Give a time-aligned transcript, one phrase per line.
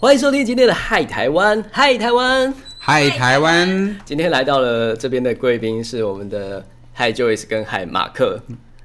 [0.00, 8.40] 欢迎收听今天的《嗨台湾》，嗨台湾，嗨台湾，今天来到了这边的贵宾是我们的嗨 Joyce 跟嗨马克，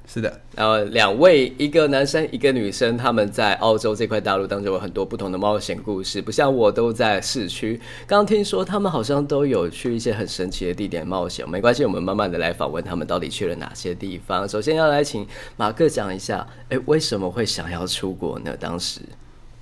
[0.08, 7.80] 是的，然后两位，一个男生，一个女生，他们在澳洲这块大陆当中有很多不同的冒险故事，不像我都在市区。
[8.08, 14.50] 刚刚听说他们好像都有去一些很神奇的地点冒险，没关系，我们慢慢的来访问他们到底去了哪些地方。
[14.50, 15.28] 首先要来请
[15.58, 18.58] 马克讲一下，哎，为什么会想要出国呢？
[18.60, 19.00] 当时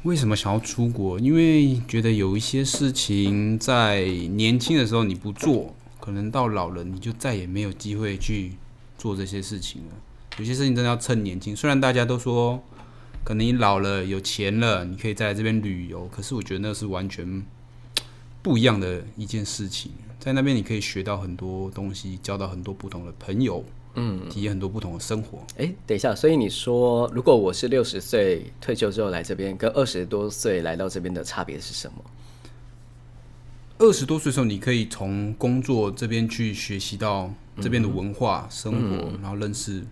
[0.04, 1.20] 为什么想要出国？
[1.20, 8.54] 因为觉得有一些事情在年轻的时候你不做，可能到老了你就再也没有机会去
[8.98, 9.96] 做这些事情了。
[10.40, 11.56] 有些事情真的要趁年轻。
[11.56, 12.64] 虽然大家都说，
[13.24, 17.46] 可能你老了有钱了，你可以在这边旅游，可是我觉得那是完全
[18.42, 19.92] 不一样的一件事情。
[20.20, 23.64] 在那边你可以学到很多东西，交到很多不同的朋友，
[23.96, 25.40] 嗯，体验很多不同的生活。
[25.58, 32.04] 哎，等一下，所以你说，如果我是六十岁退休之后来这边，跟二十多岁来到这边的差别是什么？
[33.80, 39.84] 二十多岁的时候，你可以从工作这边去学习到这边的文化、生活，然后认识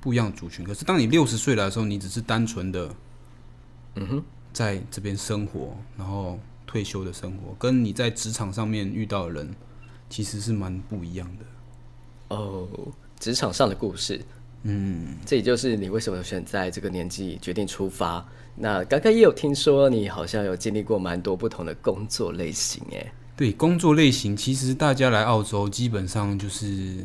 [0.00, 0.64] 不一样的族群。
[0.64, 2.94] 可是当你六十岁来的时候，你只是单纯的，
[3.96, 9.54] 嗯哼，在这边生活，然后退休的生活，跟你在职场上面遇到的人，
[10.08, 12.34] 其实是蛮不一样的。
[12.34, 12.66] 哦，
[13.18, 14.20] 职场上的故事，
[14.62, 18.26] 嗯，这也就是你为什么选在这个年纪决定出发。
[18.54, 27.04] 那刚刚也有听说你好像有经历过蛮多不同的工作类型，哎，对，工作类型其实大家来澳洲基本上就是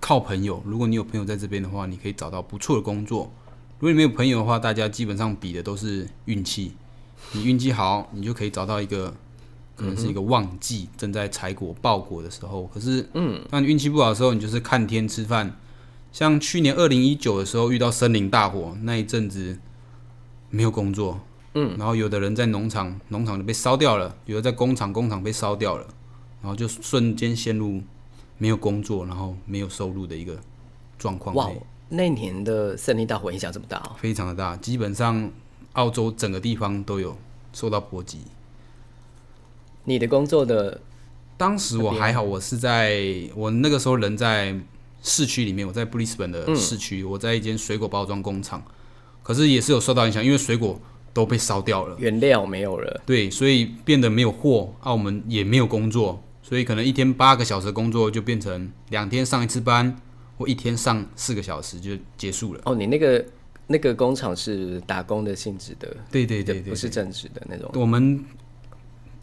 [0.00, 0.60] 靠朋友。
[0.66, 3.30] 如果你有朋友在这边的话，你可以找到不错的工作；
[3.78, 6.72] 如果你没有朋友的话，大家基本上比的都是运气。
[7.32, 9.14] 你运气好，你就可以找到一个
[9.76, 12.66] 可能是一个旺季，正在采果爆果的时候。
[12.72, 15.56] 可是，嗯，当你运气不好的时候，你就是看天吃饭。
[16.12, 19.58] 像去年二零一九的时候遇到森林大火那一阵子。
[20.50, 21.18] 没有工作，
[21.54, 25.84] 嗯，然后有的人在农场，农场就被烧掉了；有的在工厂，工厂被烧掉了，
[26.40, 27.82] 然后就瞬间陷入
[28.38, 30.38] 没有工作，然后没有收入的一个
[30.96, 31.34] 状况。
[31.34, 31.50] 哇，
[31.88, 33.82] 那年的森林大火影响这么大？
[33.98, 35.28] 非常的大，基本上
[35.72, 37.16] 澳洲整个地方都有
[37.52, 38.20] 受到波及。
[39.84, 40.80] 你的工作的
[41.36, 43.02] 当时我还好，我是在
[43.34, 44.54] 我那个时候人在
[45.02, 48.64] 市区里面，我在布里斯本的市区，我在一间水果包装工厂。
[49.22, 50.78] 可是也是有受到影响，因为水果
[51.14, 59.96] 都被烧掉了，原料没有了，对，所以变得没有货，澳门也没有工作，所以可能一天八个小时工作就变成两天上一次班，
[60.36, 62.60] 或一天上四个小时就结束了。
[62.66, 63.24] 哦，你那个
[63.66, 67.70] 那个工厂是打工的性质的，对对对对，不是正职的那种。
[67.74, 68.22] 我们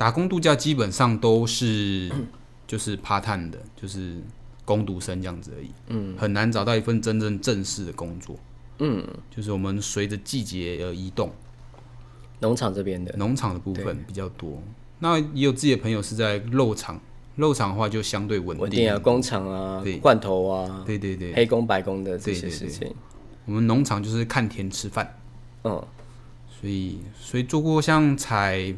[0.02, 2.12] 打工度假基本上都是
[2.66, 4.20] 就是趴探的，就是
[4.66, 8.36] 工读生这样子而已，嗯，很难找到一份真正正式的工作。
[8.80, 11.32] 嗯，就是我们随着季节而移动，
[12.40, 13.14] 农场这边的。
[13.16, 14.60] 农场的部分比较多。
[14.98, 17.00] 那也有自己的朋友是在肉场，
[17.36, 18.92] 肉场的话就相对稳定。
[18.92, 22.92] 啊，工厂啊，罐头啊，对对对，黑工白工的这些事情。
[23.46, 25.16] 我们农场就是看田吃饭，
[25.64, 25.74] 嗯，
[26.60, 28.74] 所以所以做过像采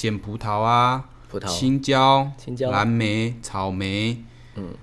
[0.00, 4.24] 捡葡萄啊，葡萄、青椒、青椒、蓝莓、草莓，
[4.54, 4.74] 嗯，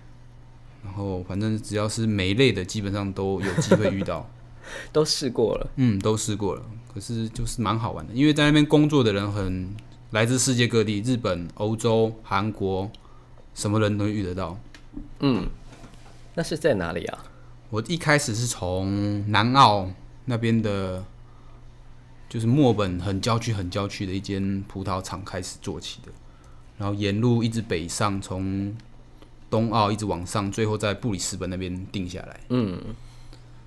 [0.85, 4.29] 然后反正只要是莓类的，基本上都有机会遇到。
[4.93, 6.61] 都试过了，嗯，都试过了，
[6.93, 9.75] 可是就是蛮好玩的，因为在那边工作的人很
[10.11, 12.91] 来自世界各地，日本、欧洲、韩国，
[13.55, 14.55] 什么人都遇得到。
[15.21, 15.47] 嗯，
[16.35, 17.25] 那是在哪里啊？
[17.71, 19.89] 我一开始是从南澳
[20.25, 21.03] 那边的，
[22.29, 26.11] 就是墨本很郊区、很郊区的一间葡萄厂开始做起的，
[26.77, 28.75] 然后沿路一直北上，从
[29.49, 32.39] 东澳一直往上，最后在布里斯本那边定下来。
[32.49, 32.81] 嗯。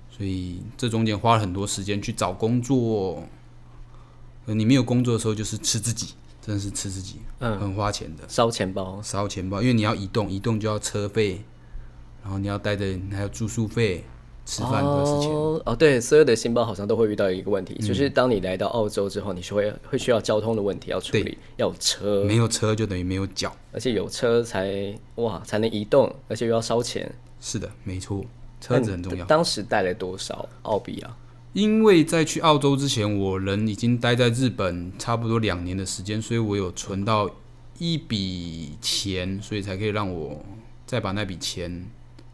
[0.09, 3.27] 所以这中间花了很多时间去找工作，
[4.45, 11.43] 你没有工作的时候就是吃自己，真的是吃自己，嗯，很花钱的，烧钱包，烧钱包，因为你要移动，移动就要车费，
[12.21, 14.03] 然后你要带着还有住宿费、
[14.51, 15.31] 吃饭的事情。
[15.31, 27.09] 哦，对，所有的新包好像都会遇到一个问题，就是当你来到澳洲之后，你是会会需要交通的问题要处理，要有车，没有车就等于没有脚，而且有车才哇才能移动，而且又要烧钱。
[27.39, 28.25] 是的，没错。
[28.59, 29.23] 车子很重要。
[29.25, 31.15] 当时带了多少澳币啊？
[31.53, 37.29] 因为在去澳洲之前，我人已经待在日本差不多两年的时间，所以我有存到
[37.79, 40.43] 一笔钱，所以才可以让我
[40.85, 41.89] 再把那笔钱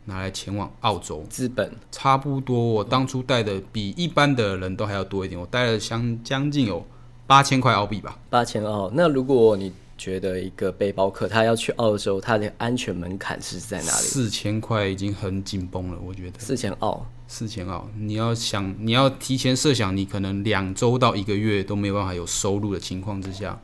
[0.07, 1.23] 拿来前往澳洲。
[1.29, 6.85] 资本差不多，我当初带的比一般的人都还要多一点，我带了相将近有
[7.27, 8.17] 八千块澳币吧。
[8.29, 14.03] 八千澳，那如果你觉得一个背包客他要去澳洲，他的安全门槛是在哪里？
[14.03, 16.39] 四千块已经很紧绷了，我觉得。
[16.39, 23.59] 四千澳，四千澳，你要想，你要提前设想，你可能两周到一个月都没有办法有收入的情况之下，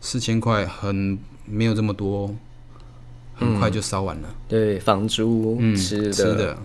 [0.00, 2.34] 四千块很没有这么多，
[3.34, 4.28] 很快就烧完了。
[4.48, 6.12] 对，房租、嗯，吃的。
[6.12, 6.58] 吃的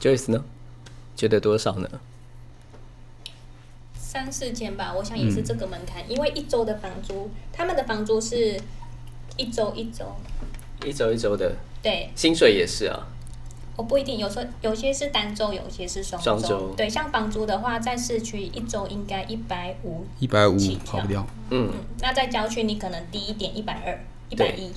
[0.00, 0.44] ，Joyce 呢？
[1.14, 1.88] 觉得多少呢？
[3.94, 8.58] 三四千吧，我想也是这个门槛，因为一周的房租，他们的房租是
[9.36, 10.16] 一周一周，
[10.84, 13.08] 一周一周的，对，薪水也是啊。
[13.76, 20.56] 我不一定，有时候有些是单周，有些是双双周对，像房租的话，在市区一周应该一百五，一百五
[20.86, 21.26] 跑不掉。
[21.50, 24.00] 嗯，嗯，那在郊区你可能低一点，一百二、
[24.30, 24.72] 一百一，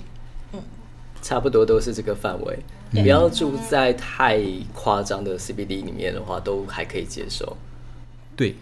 [1.21, 2.59] 差不多都是这个范围。
[2.91, 4.41] 对不要住在太
[4.73, 7.55] 夸张的 CBD 里面的话，都还可以接受。
[8.35, 8.55] 对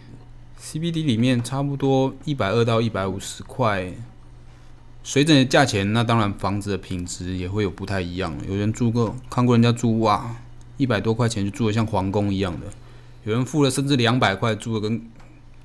[0.60, 3.90] ，CBD 里面差不多一百二到一百五十块，
[5.02, 8.36] 随着你的价钱，那当然房子的品质也会有不太一样。
[8.46, 10.36] 有人住过，看过人家住哇，
[10.76, 12.66] 一百多块钱就住的像皇宫一样的，
[13.24, 15.00] 有人付了甚至两百块住的跟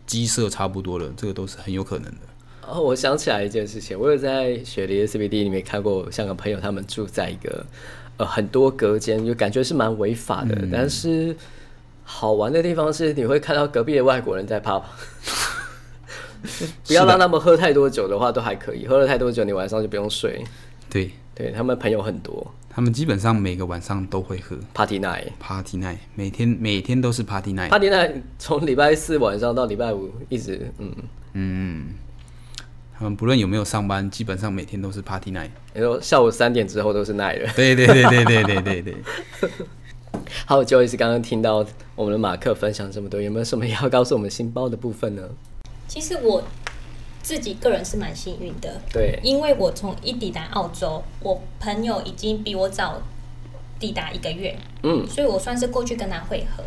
[0.05, 2.19] 鸡舍差不多了，这个都是很有可能的。
[2.67, 7.65] 哦，我想起来一件事情，我有在雪梨的 CBD 里面看过香港朋友，他们住在一个
[8.17, 11.35] 呃很多隔间，就感觉是蛮违法的，但是
[12.03, 14.87] 好玩的地方是你会看到隔壁的外国人在啪啪。
[16.85, 18.85] 不要让他们喝太多酒的话，都还可以。
[18.85, 20.43] 喝了太多酒，你晚上就不用睡。
[20.89, 25.27] 对对他们朋友很多他们基本上每个晚上都会喝，Party night。
[25.39, 27.69] Party Night，每天每天都是 Party Night。
[27.69, 30.69] Party night 从礼拜四晚上到礼拜五一直，
[31.33, 32.12] 嗯，他
[33.03, 35.49] 们不论有没有上班，基本上每天都是 Party Night。
[35.73, 37.49] 你说下午三点之后都是 night 了。
[37.55, 38.95] 对对对对对对对对。
[40.45, 41.65] 还有 Joyce 刚刚听到
[41.95, 45.23] 我们的马克分享这么多，有没有什么要告诉我们新包的部分呢？
[45.87, 46.43] 其实我
[47.21, 53.01] 自己个人是蛮幸运的，对，因为我从一抵达澳洲，我朋友已经比我早
[53.79, 56.63] 抵达一个月，嗯，所以我算是过去跟他会合。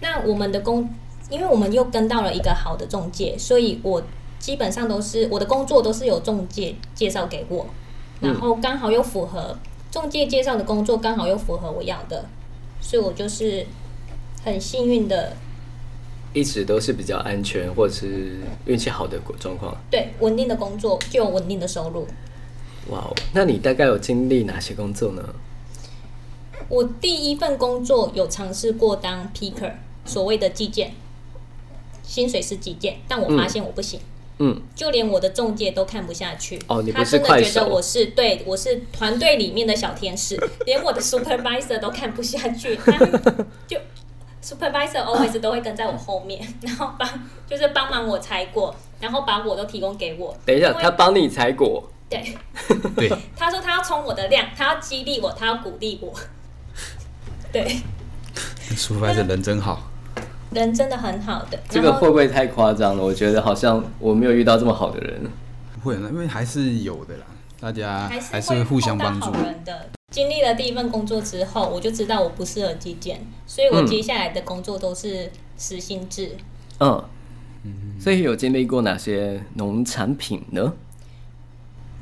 [0.00, 0.88] 那我们的工，
[1.28, 4.02] 因为我们又跟到了一个好的中介，所以我
[4.40, 7.66] 基本上都是我的工作都是有中介介绍给我，
[8.20, 9.56] 然后刚好又符合
[9.92, 12.24] 中介介绍的工作，刚好又符合我要的，
[12.80, 13.66] 所以我就是
[14.42, 15.36] 很幸运的，
[16.32, 19.76] 一直都是比较安全或者是运气好的状况。
[19.90, 22.06] 对稳定的工作就有稳定的收入。
[22.88, 25.22] 哇哦，那你大概有经历哪些工作呢？
[26.68, 29.72] 我第一份工作有尝试过当 picker，
[30.04, 30.92] 所谓的计件，
[32.02, 34.09] 薪水是计件，但我发现我不行，嗯，
[34.74, 36.58] 就连我的中介都看不下去。
[36.66, 42.92] 哦你不是他真的觉得我是对我是团队里面的小天使，连我的 supervisor 都看不下去，他
[43.68, 43.76] 就
[44.42, 47.08] supervisor always 都会跟在我后面，然后帮
[47.46, 50.36] 就是帮忙我采果，然后把我都提供给我。
[50.46, 52.34] 等一下，他帮你采果，对，
[52.96, 56.12] 对， 他说他要冲我的量，他要激励我，他要鼓励我。
[57.52, 57.80] 对
[58.76, 59.89] ，，supervisor 人真好。
[60.50, 61.58] 人真的很好的。
[61.68, 63.02] 这个会不会太夸张了？
[63.02, 65.22] 我觉得好像我没有遇到这么好的人。
[65.74, 67.26] 不会啦，因为还是有的啦，
[67.58, 69.30] 大家还是会互相帮助
[69.64, 69.88] 的。
[70.10, 76.36] 经历了第一份工作之后，我就知道我不适合基建，所以我嗯接下来的工作都是实心制。
[76.80, 77.04] 嗯，
[78.00, 80.72] 所以有经历过哪些农产品呢？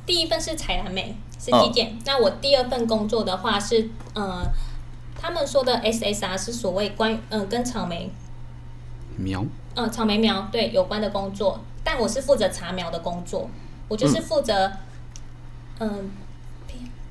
[0.07, 1.99] 第一份是采蓝莓，是哦基建。
[2.07, 4.43] 那我第二份工作的话是，呃，
[5.21, 8.11] 他们说的 SSR 是所谓关嗯、呃、跟草莓
[9.19, 9.45] 苗，
[9.75, 13.51] 嗯，草莓苗对有关的工作，但我是负责查苗的工作，
[13.89, 14.73] 我就是负责，
[15.81, 16.11] 嗯，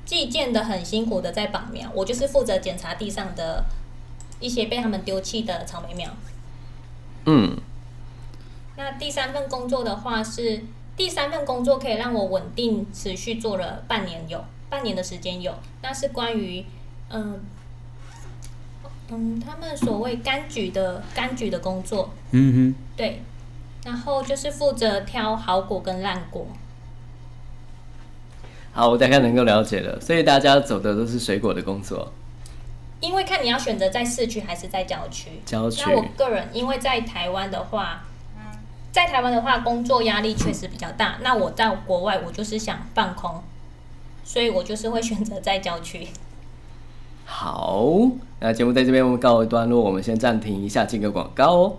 [0.04, 3.64] 寄件的很辛苦的在绑苗，我就是负责检查地上的
[4.40, 6.10] 一些被他们丢弃的草莓苗。
[7.26, 7.56] 嗯，
[8.76, 10.64] 那第三份工作的话是，
[10.96, 16.64] 第三份工作可以让我稳定持续做了半年有，半年的时间有，那是关于，
[17.10, 17.40] 嗯。
[19.10, 23.22] 嗯，他们所谓柑橘的柑橘的工作，嗯哼对，
[23.84, 26.46] 然后就是负责挑好果跟烂果。
[28.72, 29.98] 好，我大概能够了解了。
[30.00, 32.12] 所以大家走的都是水果的工作，
[33.00, 35.30] 因为看你要选择在市区还是在郊区。
[35.44, 38.04] 郊区那我个人因为在台湾的话，
[38.92, 41.16] 在台湾的话工作压力确实比较大。
[41.22, 43.42] 那我在国外，我就是想放空，
[44.22, 46.06] 所以我就是会选择在郊区。
[47.30, 47.84] 好，
[48.40, 51.76] 那节目在这边我们告一段落，我们先暂停一下，进个广告哦。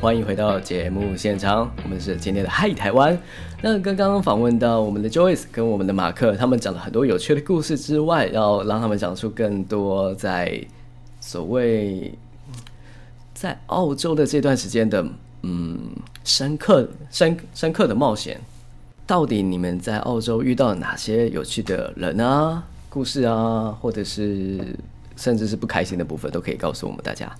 [0.00, 3.16] 欢迎回到节目现场，我们是今天的嗨台湾。
[3.60, 10.58] 那刚刚访问到我们的 Joyce 跟我们的马克，他们讲了很多有趣的故事之外，要让他们讲出更多在
[11.20, 12.14] 所谓
[13.34, 15.06] 在澳洲的这段时间的
[15.42, 15.78] 嗯
[16.24, 18.40] 深刻深深刻的冒险。
[19.06, 24.74] 到底你们在澳洲遇到了哪些有趣的人啊、故事啊，或者是
[25.14, 27.30] 甚至是不开心的部分，都可以告诉我们大家。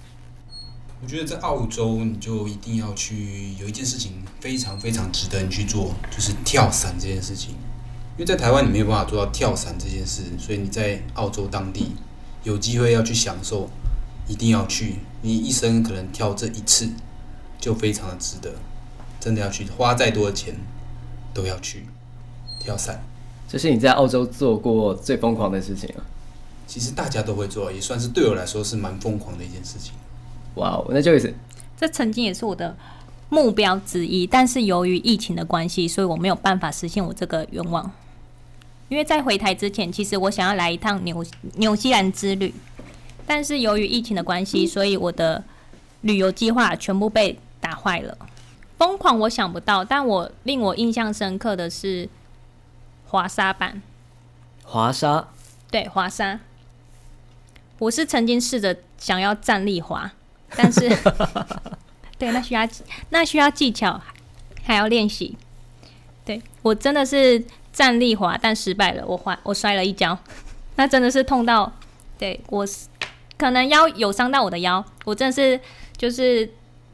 [1.03, 7.53] 我觉得在澳洲，你就一定要去有一件事情非常非常值得你去做，就是跳伞这件事情。
[8.19, 11.93] 因为在台湾你没有办法做到跳伞这件事，所以你在澳洲当地
[12.45, 13.71] 有机会要去享受，
[14.29, 14.97] 一定要去。
[15.23, 16.91] 你一生可能跳这一次，
[17.59, 18.53] 就非常的值得，
[19.19, 20.55] 真的要去，花再多的钱
[21.33, 21.87] 都要去
[22.59, 23.03] 跳伞。
[23.49, 26.05] 这是你在澳洲做过最疯狂的事情啊！
[26.67, 29.95] 其实大家都会做，也算是对我来说是蛮疯狂的一件事情。
[30.55, 31.33] 哇哦，那就是
[31.77, 32.77] 这曾经也是我的
[33.29, 37.91] 目标之一，但是由于疫情的关系，所以我没有办法实现我这个愿望。
[38.89, 42.53] 因为在回台之前，其实我想要来一趟纽纽西兰之旅，
[43.25, 45.45] 但是由于疫情的关系，所以我的
[46.01, 48.19] 旅游计划全部被打坏了。
[48.77, 52.09] 疯狂我想不到，但我令我印象深刻的是
[53.07, 53.81] 滑沙板。
[54.65, 55.29] 滑沙，
[55.71, 56.41] 对滑沙，
[57.79, 60.11] 我是曾经试着想要站立滑。
[60.57, 60.89] 但是，
[62.19, 62.69] 对，那需要
[63.11, 64.01] 那需要技巧，
[64.63, 65.37] 还要练习。
[66.25, 67.43] 对我真的是
[67.73, 70.17] 站立滑，但失败了，我滑我摔了一跤，
[70.77, 71.73] 那真的是痛到，
[72.19, 72.67] 对我
[73.39, 75.59] 可能腰有伤到我的腰，我真的是
[75.97, 76.49] 就是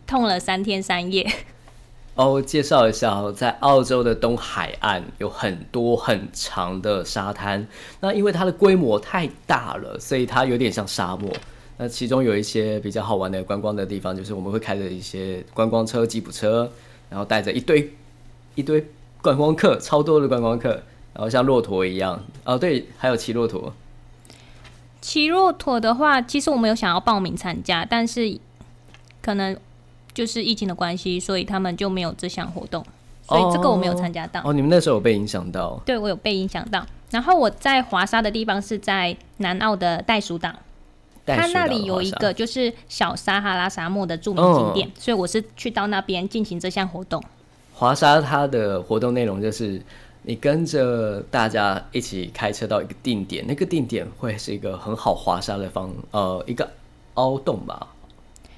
[0.07, 1.31] 痛了三天三夜。
[2.15, 7.67] 哦，介绍一下，在澳洲的东海岸有很多很长的沙滩，
[8.01, 11.31] 那因为它的规模太大了，所以它有点像沙漠。
[11.79, 16.71] 那其中有一些比较好玩的观光的地方，就是我们会开着一些观光车、吉普车，
[17.11, 17.93] 然后带着一堆
[18.55, 18.83] 一堆
[19.21, 20.71] 观光客，超多的观光客，
[21.13, 22.19] 然后像骆驼一样。
[22.45, 23.75] 哦，对，还有骑骆驼。
[25.03, 28.39] 骑骆驼的话，其实我们有想要报名参加，但是
[29.21, 29.55] 可能
[30.15, 32.83] 就是疫情的关系，所以他们就没有这项活动，
[33.29, 34.41] 所以这个我没有参加到。
[34.45, 35.79] 哦，你们那时候有被影响到？
[35.85, 36.87] 对，我有被影响到。
[37.11, 40.51] 然后我在华沙的地方是在南澳的袋鼠岛。
[41.27, 47.23] 它那里有一个就是小撒哈拉沙漠的著名景点，所以我是去到那边进行这项活动。
[47.75, 49.83] 华沙它的活动内容就是
[50.23, 56.71] 你跟着大家一起开车到一个定点，那个定点会是一个很好滑沙的方呃一个
[57.15, 57.89] 凹洞吧。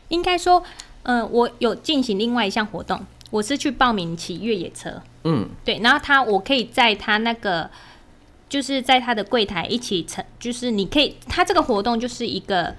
[0.09, 0.63] 应该说，
[1.05, 5.01] 嗯，我有进行另外一项活动，我是去报名骑越野车。
[5.25, 7.71] 嗯，对，然后他我可以在他那个。
[8.49, 12.75] 就是在他的柜台一起成，就是你可以，他这个活动就是一个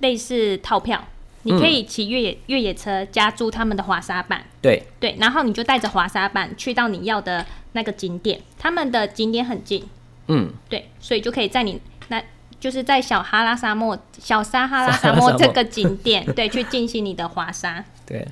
[0.00, 1.02] 类似套票，
[1.44, 4.82] 你可以骑越野越野车加租他们的滑沙板，对。
[5.00, 9.82] 对，然后你就带着滑沙板去到你要的那个景点，他们的景点很近，
[10.26, 12.22] 嗯，对，所以就可以在你那
[12.60, 18.26] 就是在小哈拉沙漠、小撒哈拉沙漠这个景点， 对，去进行你的滑沙，对，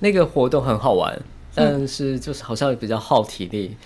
[0.00, 1.16] 那个活动很好玩，
[1.54, 3.76] 但是就是好像比较耗体力。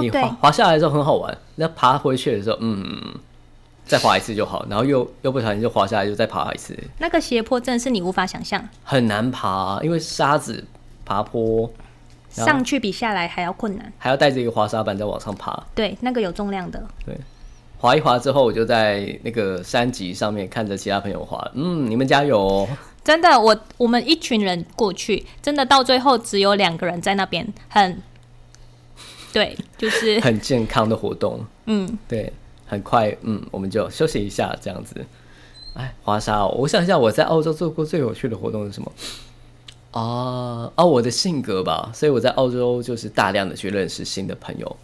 [0.00, 3.14] 你滑滑下来的时候很好玩，那爬回去的时候，嗯，
[3.84, 6.78] 再滑一次就好，然后又又不小心就滑下来，就再爬一次。
[6.98, 10.64] 那个斜坡真的是你无法想象，很难爬，因为沙子
[11.04, 11.70] 爬坡，
[12.30, 15.62] 上去比下来还要困难，还要带着一个滑沙板在往上爬。
[15.74, 16.82] 对，那个有重量的。
[17.04, 17.16] 对，
[17.78, 22.68] 滑一滑之后，我就在那个山脊上面看着其他朋友滑，嗯，你们加油哦！
[23.04, 28.00] 真的，我我们一群人过去，真的到最后只有两个人在那边，很。
[29.32, 31.44] 对，就是 很健康的活动。
[31.66, 32.32] 嗯，对，
[32.66, 34.94] 很快，嗯，我们就休息一下，这样子。
[35.74, 38.92] 哎，华沙哦，我想一下，我在澳洲做过最有趣的活动是什么？
[39.92, 44.76] 啊啊，我的性格吧，所以我在澳洲就是大量的去认识新的朋友，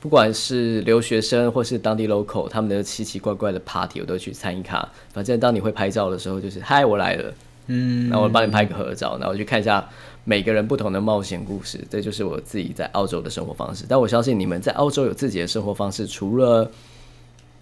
[0.00, 4.88] 不管是留学生或是当地 local，他们的奇奇怪怪的 party 我都去参与卡。
[5.12, 7.34] 反正当你会拍照的时候，就是嗨，我来了，
[7.66, 9.88] 嗯，那我帮你拍个合照，然后去看一下。
[10.24, 13.84] 每个人不同的冒险故事，这就是我自己在澳洲的生活方式。
[13.88, 16.70] 但我相信你们在澳洲有自己的生活方式，除了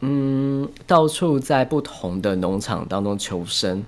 [0.00, 3.84] 嗯到处在不同的农场当中求生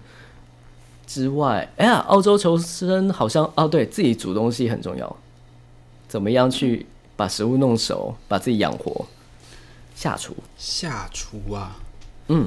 [1.06, 5.16] 之外，哎呀，澳洲求生好像哦，对自己煮东西很重要，
[6.06, 9.06] 怎么样去把食物弄熟，把自己养活，
[9.94, 11.76] 下厨，下厨啊，
[12.28, 12.46] 嗯，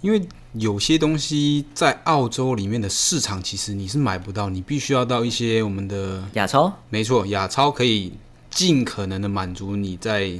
[0.00, 0.22] 因为。
[0.54, 6.70] 有些东西在澳洲里面的市场，其实你是买不到，你必须要到一些我们的亚超。
[6.90, 8.12] 没错，亚超可以
[8.50, 10.30] 尽可能的满足你在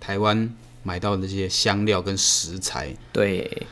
[0.00, 2.92] 台湾买到的这些香料跟食材。
[3.12, 3.66] 对，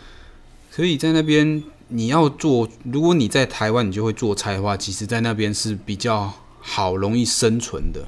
[0.70, 8.06] 所以在那边你要做，如果你在台湾你就会做菜的话，其实在那边是比较好容易生存的。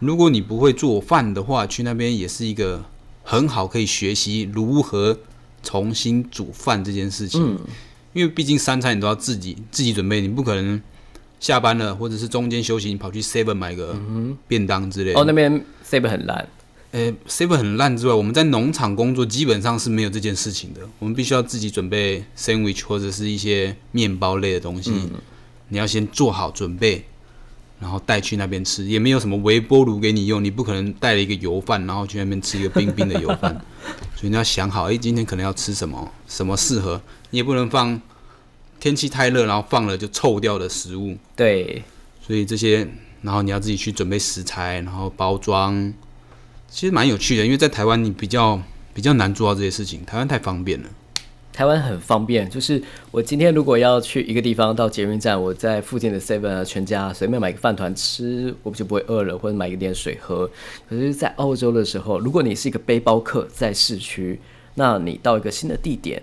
[0.00, 2.84] 如果你不会做饭的话，去那边也是一个
[3.22, 5.16] 很好可以学习如何
[5.62, 7.40] 重新煮饭这件事情。
[7.42, 7.60] 嗯，
[8.12, 10.80] 因为毕竟三餐你都要自己自己准备，你不可能
[11.40, 13.96] 下班了或者是中间休息，你跑去 Seven 买个
[14.46, 15.20] 便当之类的。
[15.20, 16.48] 哦，那边 Seven 很烂，
[16.92, 20.80] 呃，seven 很烂之外，我们在农场工作基本上是没有这件事情的。
[20.98, 24.92] 我们必须要自己准备 sandwich 或者是一些面包类的东西，
[25.68, 27.04] 你要先做好准备，
[27.82, 28.84] 然后带去那边吃。
[28.84, 33.52] 也没有什么微波炉给你用，你不可能带了一个油饭，然后去那边吃一个冰冰的油饭。
[34.16, 38.00] 所以你要想好，哎，今天可能要吃什么，什么适合，你也不能放
[38.80, 41.18] 天气太热，然后放了就臭掉的食物。
[41.36, 41.82] 对，
[42.24, 42.88] 所以这些，
[43.20, 45.92] 然后你要自己去准备食材，然后包装，
[46.70, 47.44] 其实蛮有趣的。
[47.44, 48.62] 因为在台湾你比较
[48.94, 50.88] 比较难做到这些事情，台湾太方便了。
[51.52, 60.50] 台湾很方便，就是我今天如果要去一个地方到捷运站，我在附近的 Seven 啊、全家随便买个饭团吃，我就不会饿了，或者买一点水喝。
[60.88, 64.40] 可是，在澳洲的时候，如果你是一个背包客，在市区，
[64.74, 66.22] 那你到一个新的地点，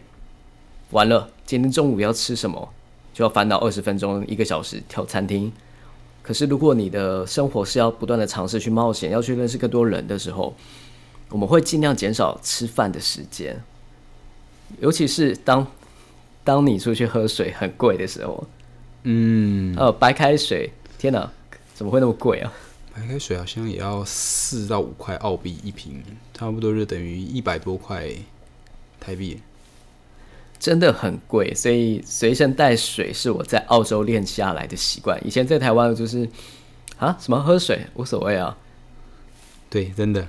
[0.90, 2.68] 完了，今天中午要吃什么，
[3.14, 5.52] 就要烦恼二十分钟、一个小时挑餐厅。
[6.24, 10.56] 可是，如果你的生活是要不断的尝试去冒险，要去认识更多人的时候，
[11.30, 13.62] 我们会尽量减少吃饭的时间。
[14.80, 15.66] 尤其是当
[16.44, 18.48] 当你出去喝水很贵的时候，
[19.04, 21.30] 嗯，呃，白开水，天哪，
[21.74, 22.54] 怎么会那么贵啊？
[22.94, 28.08] 白开水好像也要四到五块澳币一瓶，差不多就等于一百多块
[29.00, 29.40] 台币。
[30.60, 35.18] 真的很贵，所以随身带水是我在澳洲练下来的习惯。
[35.26, 36.28] 以前在台湾就是
[36.98, 38.58] 啊，什么喝水无所谓啊，
[39.70, 40.28] 对，真的。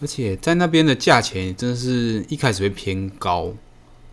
[0.00, 3.52] 而且在那边的价钱真的是一开始会偏高。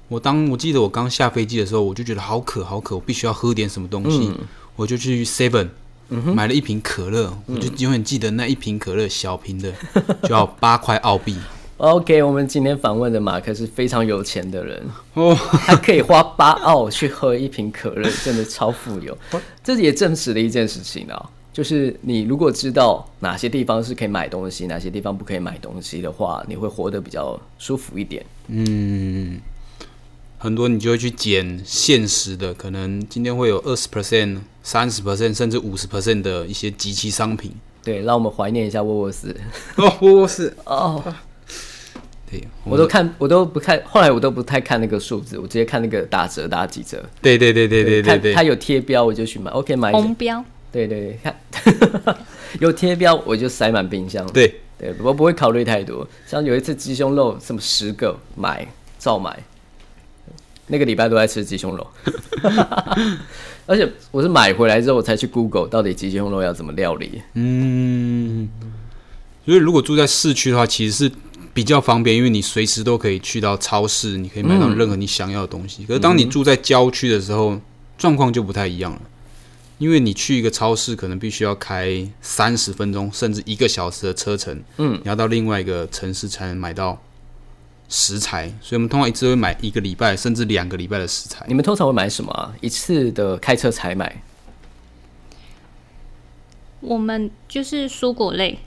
[0.07, 4.31] 我当我记得我刚下飞机的时候，我就觉得好渴好渴，我必须要喝点什么东西，
[4.75, 5.69] 我就去 Seven
[6.09, 9.73] 买了一瓶可乐，我就永远记得那一瓶可乐小瓶的
[10.23, 11.37] 就要八块澳币。
[11.77, 14.83] OK，我们今天访问的马克是非常有钱的人，
[15.13, 15.33] 哦，
[15.65, 19.17] 他可以花八澳去喝一瓶可乐，真的超富有。
[19.63, 28.25] 这也证实了一件事情啊，就是你如果知道哪些地方是可以买东西，哪些地方不可以买东西的话，你会活得比较舒服一点。
[28.47, 29.39] 嗯，
[30.37, 37.51] 很多你就会去捡现实的，可能今天会有二十 percent、三十 percent 甚至五十 percent 的一些集齐商品。
[37.83, 39.35] 对，让我们怀念一下沃沃斯。
[39.75, 41.03] 哦，我是哦，
[42.29, 47.03] 对，我都看，我都不看，后来我都不太看那个数字，我直接看那个打折打几折。
[47.21, 49.91] 对对对对对对对看它有贴标我就去买，OK 买。
[49.91, 51.35] 红标，对对对，看
[52.59, 54.25] 有贴标我就塞满冰箱。
[54.31, 56.07] 对，对，我不会考虑太多。
[56.25, 58.65] 像有一次鸡胸肉，什么十个买
[58.97, 59.37] 照买，
[60.67, 61.87] 那个礼拜都在吃鸡胸肉，
[63.67, 67.21] 而且我是买回来之后我才去 Google 到底鸡胸肉要怎么料理。
[67.33, 68.47] 嗯，
[69.45, 71.11] 所以如果住在市区的话，其实是
[71.53, 75.83] 比较方便，因为你随时都可以去到超市，你可以买到任何你想要的东西。
[75.83, 77.59] 可是当你住在郊区的时候，
[77.97, 79.01] 状况就不太一样了，
[79.81, 87.01] 因为你去一个超市可能必须要开三十分钟甚至一个小时的车程，嗯，你要到另外一个城市才能买到
[87.89, 91.43] 食材，所以我们通常一次会买一个礼拜甚至两个礼拜的食材。
[91.47, 92.31] 你们通常会买什么？
[92.31, 92.53] 啊？
[92.61, 94.21] 一次的开车采买，
[96.81, 98.59] 我们就是蔬果类，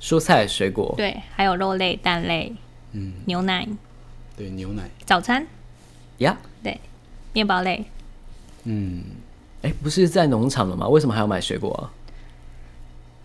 [0.00, 0.94] 蔬菜、水果。
[0.96, 2.50] 对，还有肉类、蛋类，
[2.92, 3.68] 嗯，牛奶、
[4.38, 5.46] 对，牛奶，早餐、
[6.16, 6.80] 呀，对
[7.34, 7.84] 面包类。
[8.64, 9.04] 嗯，
[9.62, 10.86] 哎，不是在农场了吗？
[10.88, 11.90] 为什么还要买水果啊？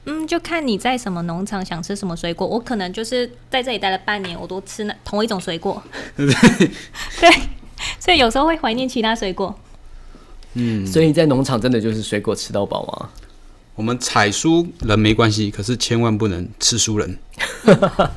[0.05, 2.47] 嗯，就看你在什么农场想吃什么水果。
[2.47, 5.83] 我可能就是在这里待了半年，我都吃那同一种水果。
[6.15, 6.25] 对，
[7.99, 9.53] 所以有时候会怀念其他水果。
[10.53, 13.09] 嗯所以在农场真的就是水果吃到饱吗？
[13.75, 17.17] 我们采蔬人没关系，可是千万不能吃蔬人。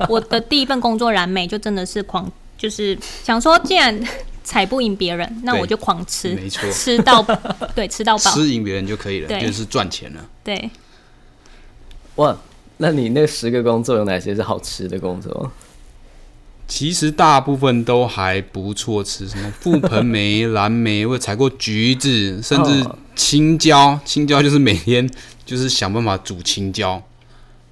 [0.09, 4.01] 我的第一份工作燃美就真的是狂，就是想说，既然
[4.43, 7.21] 踩不赢别人，那我就狂吃，没错吃到
[7.75, 10.25] 对吃到饱，吃赢别人就可以了，就是赚钱了。
[10.43, 10.69] 对。
[12.15, 12.37] 哇，
[12.77, 15.51] 那你那十个工作有哪些是好吃的工作？
[16.67, 23.99] 其实大部分都还不错吃，什么覆盆梅、蓝莓，我有采过橘子， 甚至哦青椒。
[24.05, 25.09] 青椒就是每天
[25.45, 27.01] 就是想办法煮青椒，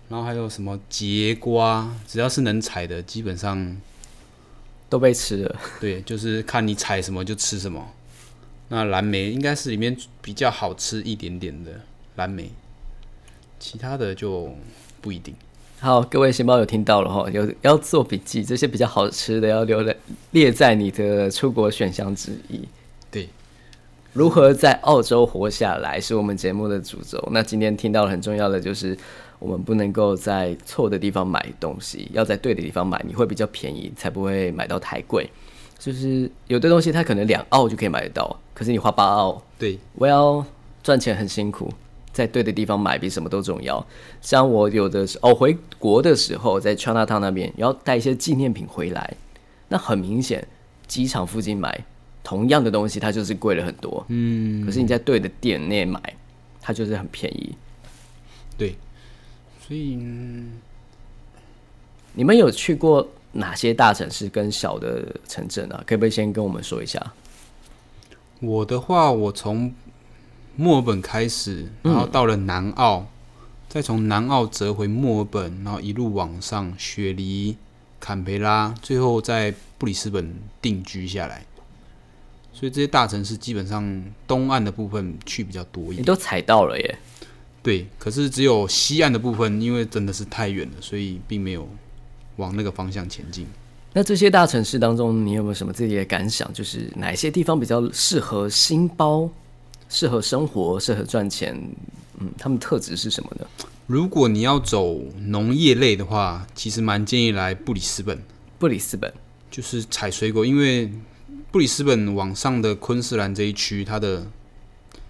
[0.10, 3.78] 然后还有什么节瓜，只要是能采的，基本上
[4.90, 5.56] 都被吃了。
[5.80, 7.88] 对，就是看你采什么就吃什么。
[8.70, 11.72] 那蓝莓应该是里面比较好吃一点点的
[12.16, 12.52] 蓝莓，
[13.60, 14.54] 其他的就
[15.02, 15.34] 不一定。
[15.80, 19.96] 好，各位新包有听到了哈，有要做笔记，这些比较好吃的要留在
[20.32, 22.68] 列在你的出国选项之一。
[23.10, 23.30] 对，
[24.12, 27.26] 如何在澳洲活下来是我们节目的主轴。
[27.32, 28.98] 那今天听到了很重要的就是，
[29.40, 35.30] 我们不能够在错的地方买东西，要在对的地方买，你会比较便宜，才不会买到太贵。
[35.78, 40.46] 就是有的东西它可能两澳就可以买得到，可是你花八澳，对，我要
[40.84, 41.72] 赚钱很辛苦，
[42.12, 43.86] 在对的地方买比什么都重要。
[44.22, 49.16] 像我有的时候、哦、回国的时候，在 China Town 那边要带一些纪念品回来，
[49.70, 50.46] 那很明显，
[50.86, 51.86] 机场附近买
[52.26, 54.06] 同样的东西，它就是贵了很多。
[54.10, 56.02] 嗯，可是你在对的店内买，
[56.60, 57.56] 它就是很便宜。
[58.58, 58.76] 对，
[59.70, 60.54] 所以嗯
[62.14, 65.84] 你们有去过哪些大城市跟小的城镇啊？
[65.86, 67.14] 可不可以先跟我们说一下？
[68.40, 69.72] 我的话，我从
[70.56, 73.06] 墨尔本开始，然后到了南澳，
[73.70, 77.56] 再从南澳折回墨尔本，然后一路往上，雪梨、
[78.00, 81.46] 坎培拉，最后在布里斯本定居下来。
[82.52, 86.00] 所以这些大城市基本上东岸的部分去比较多一点。
[86.00, 86.98] 你都踩到了耶。
[87.62, 91.68] 对，可是只有西岸的部分，因为真的是太远了，所以并没有
[92.38, 93.46] 往那个方向前进。
[93.92, 96.52] 那这些大城市当中，你有没有什么自己的感想？
[96.54, 99.30] 就是哪些地方比较适合新包、
[99.90, 101.60] 适合生活、适合赚钱？
[102.20, 103.46] 嗯，他们特质是什么呢？
[103.88, 108.22] 如果你要走农业类的话，其实蛮建议来布里斯本，
[108.60, 109.12] 布里斯本，
[109.50, 110.92] 就是采水果，因为
[111.52, 114.28] 布里斯本往上的昆士兰这一区，它的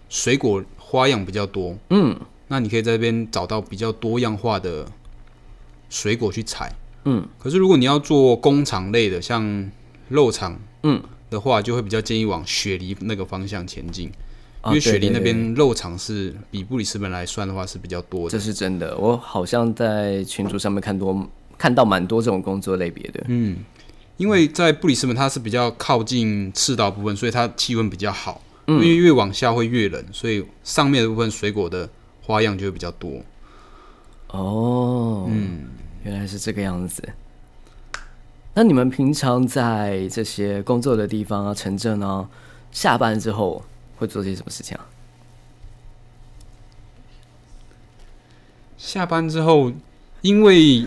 [0.08, 1.78] 水果花样比较多。
[1.90, 2.18] 嗯
[2.50, 4.86] 那你可以在这边找到比较多样化的
[5.90, 6.76] 水果去采。
[7.06, 9.72] 嗯可是如果你要做工厂类的，像
[10.10, 14.12] 肉厂嗯，的话，就会比较建议往雪梨那个方向前进，
[14.62, 18.38] 啊因为雪梨那边肉场是比布里斯本来算的话是比较多的这。
[18.38, 18.98] 是真的。
[18.98, 21.26] 我好像在群组上面看多
[21.58, 23.24] 看到蛮多这种工作类别的。
[23.28, 23.58] 嗯，
[24.18, 28.42] 因为在布里斯本它是比较靠近赤道部分，所以它气温比较好。
[28.68, 31.90] 嗯因为越往下会越冷，所以上面的部分水果的
[32.30, 33.24] 花样就会比较多。
[34.28, 35.68] 哦，嗯，
[36.04, 37.02] 原来是这个样子。
[38.54, 42.30] 那你们平常在这些工作的地方啊、城镇啊，
[42.72, 43.66] 下班之后
[43.98, 44.86] 会做些什么事情啊？
[48.78, 49.74] 下班之后，
[50.22, 50.86] 因为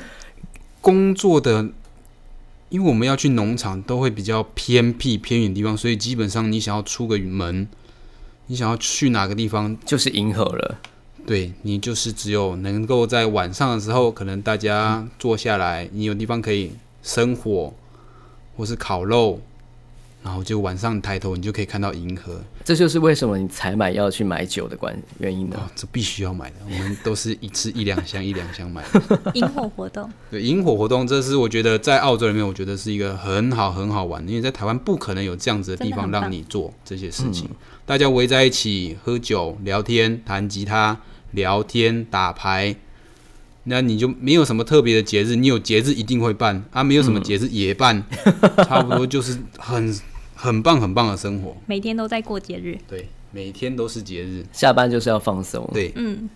[0.81, 1.71] 工作的，
[2.69, 7.67] 因为我们要去农场，都会比较偏僻偏远地方，所以基本上你想要出个门，
[8.47, 10.79] 你想要去哪个地方，就是银河了。
[11.27, 17.73] 对你就是只有能够在晚上的时候，可能大家坐下来，你有地方可以生火，
[18.57, 19.41] 或是烤肉，
[20.23, 22.41] 然后就晚上抬头，你就可以看到银河。
[22.65, 25.57] 这就是为什么你采买要去买酒的关原因呢？
[25.59, 29.33] 哦，这必须要买的，我们都是一次一两箱一两箱买的。
[29.35, 37.49] 萤火活动，对，萤火活动，这是我觉得在澳洲里面，我觉得是一个很好很好玩的，因为在台湾不可能有这样子的地方让你做这些事情。
[37.85, 40.97] 大家围在一起喝酒、聊天、弹吉他、
[41.33, 42.75] 聊天、打牌，
[43.65, 48.05] 那你就没有什么特别的节日，你有节日一定会办啊，没有什么节日也办，
[48.67, 49.95] 差不多就是很
[50.35, 51.57] 很棒很棒的生活。
[51.67, 52.79] 每天都在过节日。
[52.89, 54.45] 对，每天都是节日。
[54.53, 55.69] 下班就是要放松。
[55.73, 56.29] 对，嗯，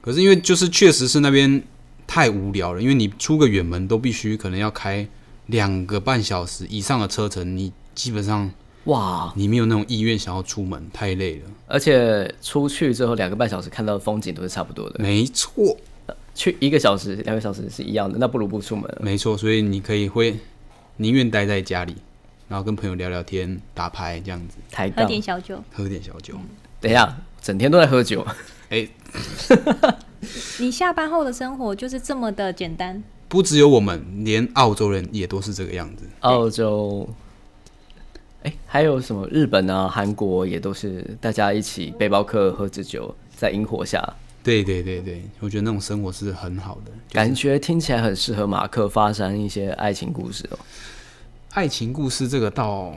[0.00, 1.62] 可是因为就是确实是那边
[2.06, 5.06] 太无聊了，因为你出个远门都必须可能要开
[5.46, 8.50] 两个半小时以上的车程，你基本上
[8.84, 9.32] 哇！
[9.34, 11.50] 你没有那种意愿想要出门，太累了。
[11.66, 15.76] 而且出去之后两个半小时看到的风景都是差不多的，没错，
[16.34, 18.98] 去一个小时、两个小时是一样的，那不如不出门了。
[19.00, 20.36] 没错，所以你可以会
[20.98, 21.96] 宁愿待在家里，
[22.48, 24.56] 然后跟朋友聊聊天、打牌这样子，
[24.94, 25.04] 喝。
[25.06, 25.62] 点小酒。
[25.72, 26.34] 喝点小酒。
[26.80, 28.26] 等一下，整天都在喝酒，
[28.68, 28.86] 哎、
[30.60, 33.02] 你下班后的生活就是这么的简单。
[33.28, 36.04] 不只有我们，连澳洲人也都是这个样子。
[36.20, 37.08] 澳洲，
[38.44, 44.02] 哎、还有什么日本啊、韩国也都是大家一起背包客喝着酒，在萤火下，
[44.42, 46.90] 对对对对，我觉得那种生活是很好的。
[46.90, 50.58] 就是感觉听起来很适合马克发生一些爱情故事哦。
[51.52, 52.94] 爱情故事这个倒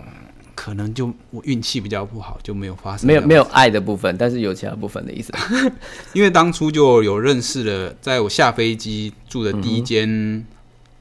[0.54, 3.08] 可能就我运气比较不好，就没有发生。
[3.08, 5.32] 没有没有，爱的部分，但是有其他部分的意思。
[6.12, 10.46] 因为当初就有认识了，在我下飞机住的第一间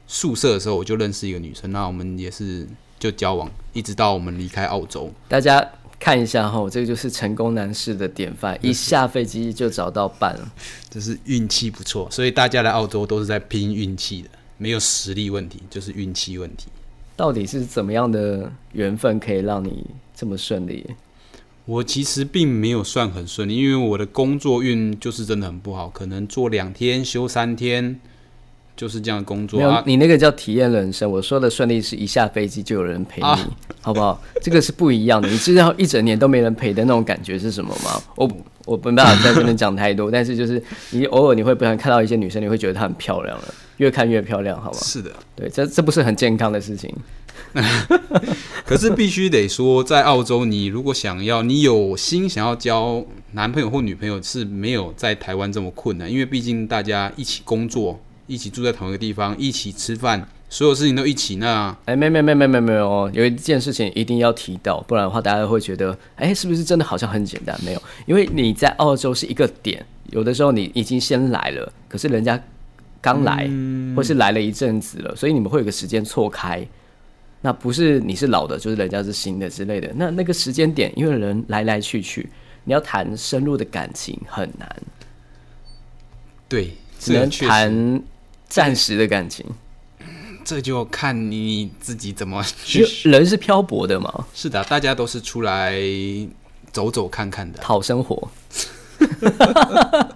[0.07, 2.65] 宿舍的时候，我就认识一个女生，那我们也是
[2.99, 5.11] 就交往，一直到我们离开澳洲。
[5.27, 5.65] 大家
[5.99, 10.51] 看一下哈，这个就是成功男士的典范，一下飞机就找到伴了。
[10.89, 16.67] 这是运气不错，所以大家来澳洲都是在拼运气的，没有实力问题，就是运气问题。
[17.15, 20.85] 到底是怎么样的缘分可以让你这么顺利？
[21.65, 27.99] 我其实并没有算很顺利，因为我的工作运就是真的很不好，可能做两天休三天，
[28.77, 29.83] 就是这样工作啊，。
[29.85, 33.49] 你那个叫体验人生，我说的顺利是一下飞机就有人陪你，啊
[33.81, 34.21] 好不好？
[34.41, 35.27] 这个是不一样的。
[35.27, 38.01] 你知道一整年都没人陪的那种感觉是什么吗？
[38.15, 38.29] 我
[38.65, 40.61] 我没办法在这边讲太多， 但是就是
[40.91, 44.77] 你偶尔你会不想看到一些女生，你会觉得她很漂亮了，越看越漂亮，好吗？
[44.79, 46.93] 是的，对，这这不是很健康的事情。
[48.65, 61.37] 可是必须得说，在澳洲，你如果想要，你有心想要交男朋友或女朋友，是没有在台湾这么困难，因为毕竟大家一起工作，一起住在同一个地方，一起吃饭，所有事情都一起。
[61.37, 67.57] 那哎，没没没没没没有哦，有一件事情一定要提到，不然的话大家会觉得，哎，是不是真的好像很简单？
[67.63, 72.39] 没有，因为你在澳洲是一个点，有的时候你已经先来了，可是人家
[73.01, 73.49] 刚来，
[73.95, 76.65] 或是来了一阵子了，所以你们会有个时间错开。
[77.39, 79.93] 那不是你是老的，就是人家是新的之类的。
[79.95, 82.27] 那那个时间点，因为人来来去去，
[82.63, 84.75] 你要谈深入的感情很难，
[86.49, 88.01] 对，只能谈
[88.47, 89.45] 暂时的感情，
[90.43, 92.85] 这就看你自己怎么去。
[93.09, 95.77] 人是漂泊的嘛，是的，大家都是出来
[96.71, 98.29] 走走看看的，讨生活。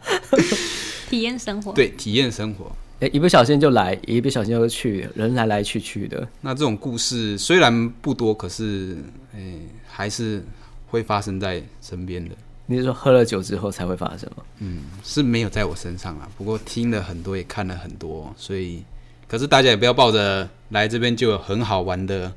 [1.10, 1.74] 体验生活。
[1.74, 2.72] 对，体验生活。
[3.02, 6.26] 哎、一不小心就来，一不小心就去，人来来去去的。
[6.40, 8.98] 那这种故事虽然不多，可是，
[9.34, 10.46] 诶、还是
[10.88, 12.32] 会发生在身边的。
[12.72, 14.44] 你是说喝了酒之后才会发生吗？
[14.60, 18.84] 嗯是没有在我身上啊，不过听了很多，也看了很多，所以，
[19.28, 22.30] 可是大家也不要抱着来这边就有很好玩的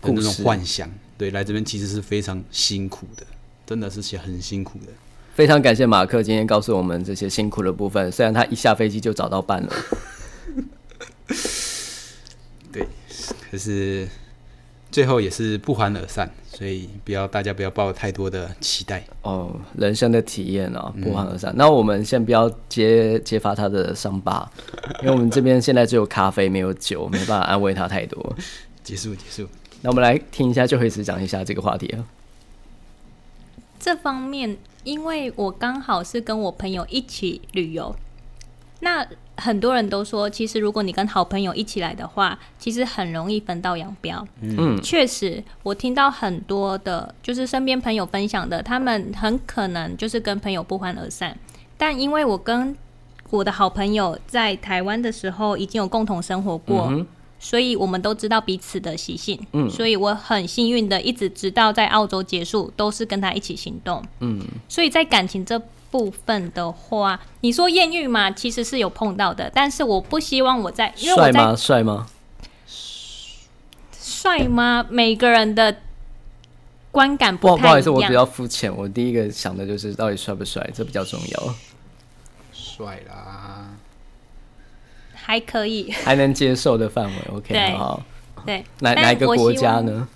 [0.00, 0.90] 的那种幻想。
[1.18, 3.24] 对，来这边其实是非常辛苦的，
[3.66, 4.86] 真的是很辛苦的。
[5.34, 8.10] 非常感谢马克今天告诉我们这些辛苦的部分。
[8.10, 9.72] 虽然他一下飞机就找到伴了，
[12.72, 12.86] 对，
[13.50, 14.08] 可是
[14.92, 19.02] 最后也是不欢而散，所以不要大家不要抱太多的期待。
[19.22, 21.52] 哦，人生的体验啊，不欢而散。
[21.56, 24.48] 那我们先不要揭揭发他的伤疤，
[25.00, 28.36] 因为我们这边现在只有咖啡没有酒，没办法安慰他太多。
[28.84, 29.48] 结束，结束。
[29.80, 32.04] 那我们来听一下，就会子讲一下这个话题啊。
[33.80, 37.96] 这方面，因为我刚好是跟我朋友一起旅游，
[38.84, 44.26] 那很多人都说，其实如果你跟好朋友一起来的话，其实很容易分道扬镳。
[44.40, 51.36] 嗯，确实，我听到很多的，就是身边朋友分享的，他们很可能就是跟朋友不欢而散。
[51.78, 52.76] 但因为我跟
[53.30, 57.06] 我的好朋友在台湾的时候已经有共同生活过，嗯
[57.38, 59.40] 所以我们都知道彼此的习性。
[59.52, 64.02] 嗯所以我很幸运的，一直直到在澳洲结束，都是跟他一起行动。
[64.20, 65.60] 嗯，所以在感情这
[65.92, 71.54] 部分的话，你说艳遇嘛，其实是有碰到的，但是我不希望我在，因为我在帅吗？
[71.56, 72.06] 帅吗？
[74.00, 74.86] 帅吗？
[74.88, 75.76] 每个人的
[76.90, 78.02] 观感不好不好意思，太一样。
[78.02, 81.54] 我比较肤浅，我第一个想的就是到底帅不帅，这比较重要，
[82.52, 83.68] 帅啦！
[85.14, 87.12] 还可以，还能接受的范围。
[87.32, 88.02] OK，对好好。
[88.44, 88.64] 对。
[88.80, 89.26] 哪哪一个？
[89.26, 90.08] 国家呢？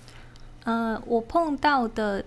[0.65, 2.25] 呃，我碰到的，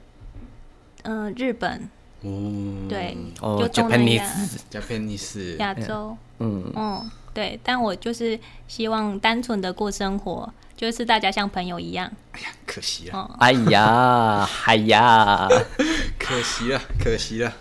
[1.02, 1.90] 呃，日本，
[2.22, 4.24] 哦，对，哦就东南亚、
[4.70, 7.58] ，Japanese，，Japanese，亚洲，嗯，嗯，对。
[7.62, 12.10] 但我就是希望单纯的过生活，就是大家像朋友一样。
[12.32, 15.48] 哎呀，可惜了，哦，哎呀，哎呀，
[16.18, 17.56] 可惜了，可惜了。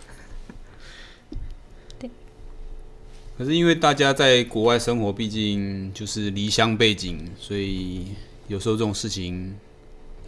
[1.97, 2.09] 对。
[3.37, 8.07] 可是因为大家在国外生活，毕竟就是离乡背景，所以
[8.49, 9.55] 有时候这种事情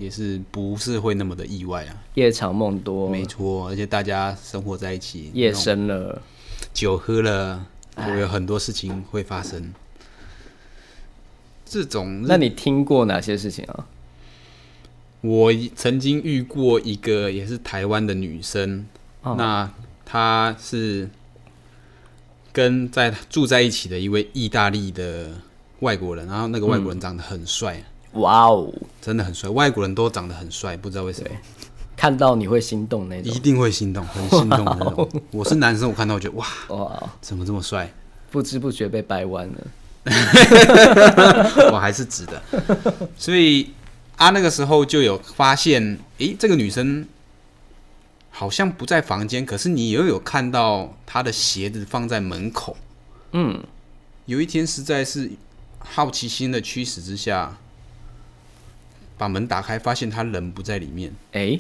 [0.01, 1.95] 也是不是会那么的意外啊。
[2.15, 6.19] 夜长梦多，没错，而且大家生活在一起，夜深了，
[6.73, 9.71] 酒喝了，会有很多事情会发生。
[11.63, 13.85] 这种那你听过哪些事情啊？
[15.21, 18.87] 我曾经遇过一个也是台湾的女生，
[19.21, 19.71] 哦那
[20.03, 21.07] 她是
[22.51, 25.29] 跟在住在一起的一位意大利的
[25.81, 27.81] 外国人，然后那个外国人长得很帅，
[28.13, 31.29] 哇哦，真的很帅，外国人都长得很帅，不知道为什么，
[31.95, 35.09] 看到你会心动那种一，定会心动，很心动的那种。
[35.31, 37.93] 我是男生，我看到我觉得哇，哇，怎么这么帅？
[38.29, 39.67] 不知不觉被掰弯了。
[41.71, 42.41] 我还是直的，
[43.15, 43.71] 所以
[44.17, 47.07] 啊，那个时候就有发现，诶，这个女生
[48.31, 52.75] 好像不在房间，可是你又有看到她的鞋子放在门口。
[53.33, 53.63] 嗯，
[54.25, 55.29] 有一天实在是
[55.77, 57.55] 好奇心的驱使之下，
[59.21, 61.59] 把门打开，发现他人不在里面，哎，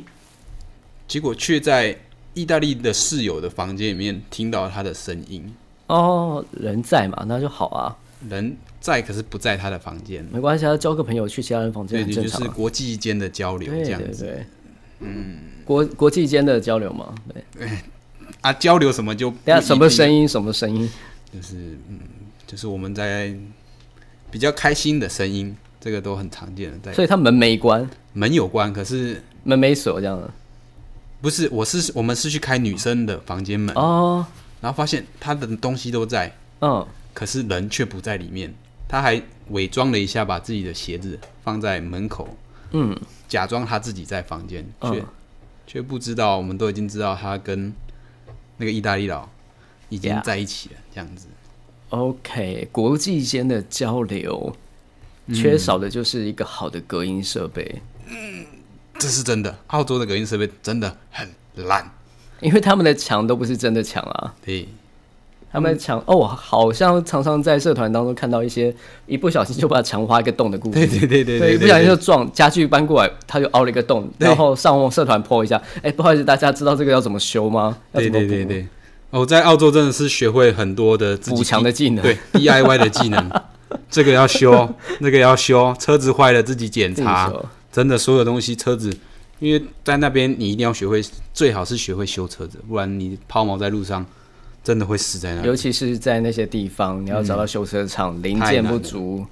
[1.07, 1.95] 结果却在
[2.33, 5.53] 意大利的室友的房间里面听到他的声音。
[5.85, 7.95] 哦，人在嘛，那就好啊，
[8.27, 10.25] 人在，可是不在他的房间。
[10.31, 12.55] 没关系啊，交个朋友去其他人房间对对，就是很正常啊。
[12.55, 14.23] 国际间的交流这样子。
[14.23, 14.45] 对对，
[15.01, 17.69] 嗯，国国际间的交流嘛，对。
[18.41, 20.21] 啊，交流什么就等下什么声音？
[20.21, 20.27] 音？
[20.27, 20.89] 什么声音？
[21.31, 21.99] 就是嗯，
[22.47, 23.31] 就是我们在
[24.31, 30.21] 比较开心的声音，这个都很常见的，在所以他门没关，门有关，可是门没锁这样。
[31.19, 34.25] 不是，我是我们是去开女生的房间门，哦，
[34.61, 38.53] 然后发现她的东西都在，嗯，可是人却不在里面。
[38.87, 42.27] 他还伪装了一下，把自己的鞋子放在门口，
[42.71, 42.95] 嗯，
[43.27, 44.93] 假装他自己在房间，嗯。
[44.93, 45.03] 却
[45.67, 47.73] 却不知道，我们都已经知道他跟
[48.57, 49.29] 那个意大利佬
[49.89, 51.27] 已经在一起了，这样子。
[51.89, 54.53] OK，国际间的交流。
[54.53, 54.60] 嗯
[55.33, 58.45] 缺少的就是一个好的隔音设备，嗯
[58.99, 61.91] 这是真的，澳洲的隔音设备真的很烂。
[62.39, 64.67] 因为他们的墙都不是真的墙啊，对，
[65.51, 68.73] 他们的墙哦，好像常常在社团当中看到一些
[69.05, 77.77] 一不小心就把墙挖一个洞的故事，对对对对对，一不小心就撞家具搬过来，他就凹了一个洞，然后上网社团 po 一下，哎、不好意思，大家知道这个要怎么修吗？
[77.93, 78.67] 对对对对。
[79.11, 83.29] 我在澳洲真的是学会很多的补强的技能对 DIY 的技能，
[83.91, 87.31] 这个要修， 那个要修，车子坏了自己检查，
[87.69, 88.89] 真的所有东西车子，
[89.39, 94.05] 因为在那边你一定要学会，最好是学会修车子，不然你抛锚在路上，
[94.63, 95.47] 真的会死在那里。
[95.47, 99.25] 尤其是在那些地方，你要找到修车厂，零件不足，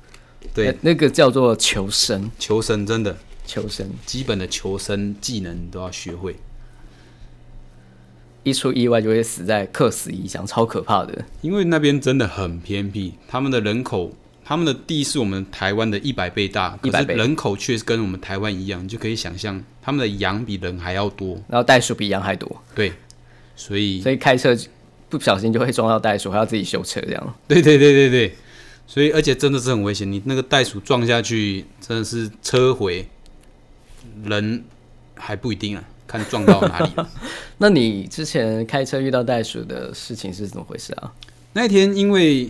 [0.54, 6.36] 对那，那个叫做求生，求生真的求生，基本的求生技能你都要学会，
[8.44, 11.24] 一出意外就会死在客死异乡，超可怕的。
[11.40, 14.12] 因为那边真的很偏僻，他们的人口。
[14.50, 21.40] 他们的地是我们台湾的一百倍大，可100是人口却是跟我们台湾一样，你就可以想象他们的羊比人还要多。
[21.48, 22.92] 然后袋鼠比羊还多，对，
[23.56, 24.58] 所以所以开车
[25.08, 27.36] 不小心就会撞到袋鼠，还要自己修车这样。
[27.48, 28.36] 对对对对对，
[28.88, 33.08] 所以而且真的是很危险，你那个袋鼠撞下去真的是车毁，
[34.24, 34.64] 人
[35.14, 37.08] 还不一定啊，看撞到哪里了。
[37.60, 41.14] 那你之前开车遇到袋鼠的事情是怎么回事啊？
[41.54, 42.50] 那一天因为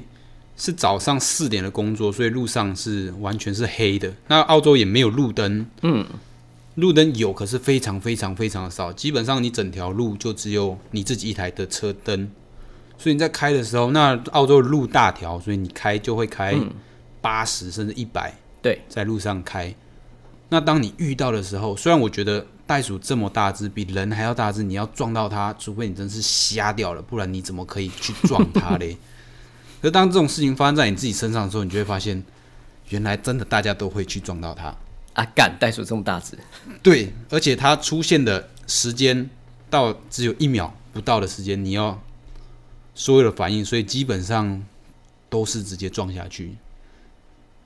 [0.59, 4.13] 是早上四点的工作，所以路上是完全是黑的。
[4.27, 6.05] 那澳洲也没有路灯，嗯，
[6.75, 12.29] 路灯有，可是非常非常非常的少，基本上你整条路就只有你自己一台的车灯。
[12.97, 16.53] 所以你在开的时候，那澳洲的路大条，所以你开就会开
[17.21, 19.73] 八十甚至一百，对，在路上开。
[20.49, 28.97] 那当你遇到的时候，虽然我觉得袋鼠这么大只，比人还要大只，你要撞到它，除非你真是瞎掉了，不然你怎么可以去撞它嘞？
[29.81, 32.23] 可是当这种事情发生在你自己身上的时候，你就会发现，
[32.89, 34.75] 原来真的大家都会去撞到它。
[35.13, 36.37] 啊，干袋鼠这么大只，
[36.81, 39.29] 对，而且它出现的时间
[39.69, 42.01] 到只有一秒不到的时间，你要
[42.93, 44.63] 所有的反应，所以基本上
[45.29, 46.55] 都是直接撞下去，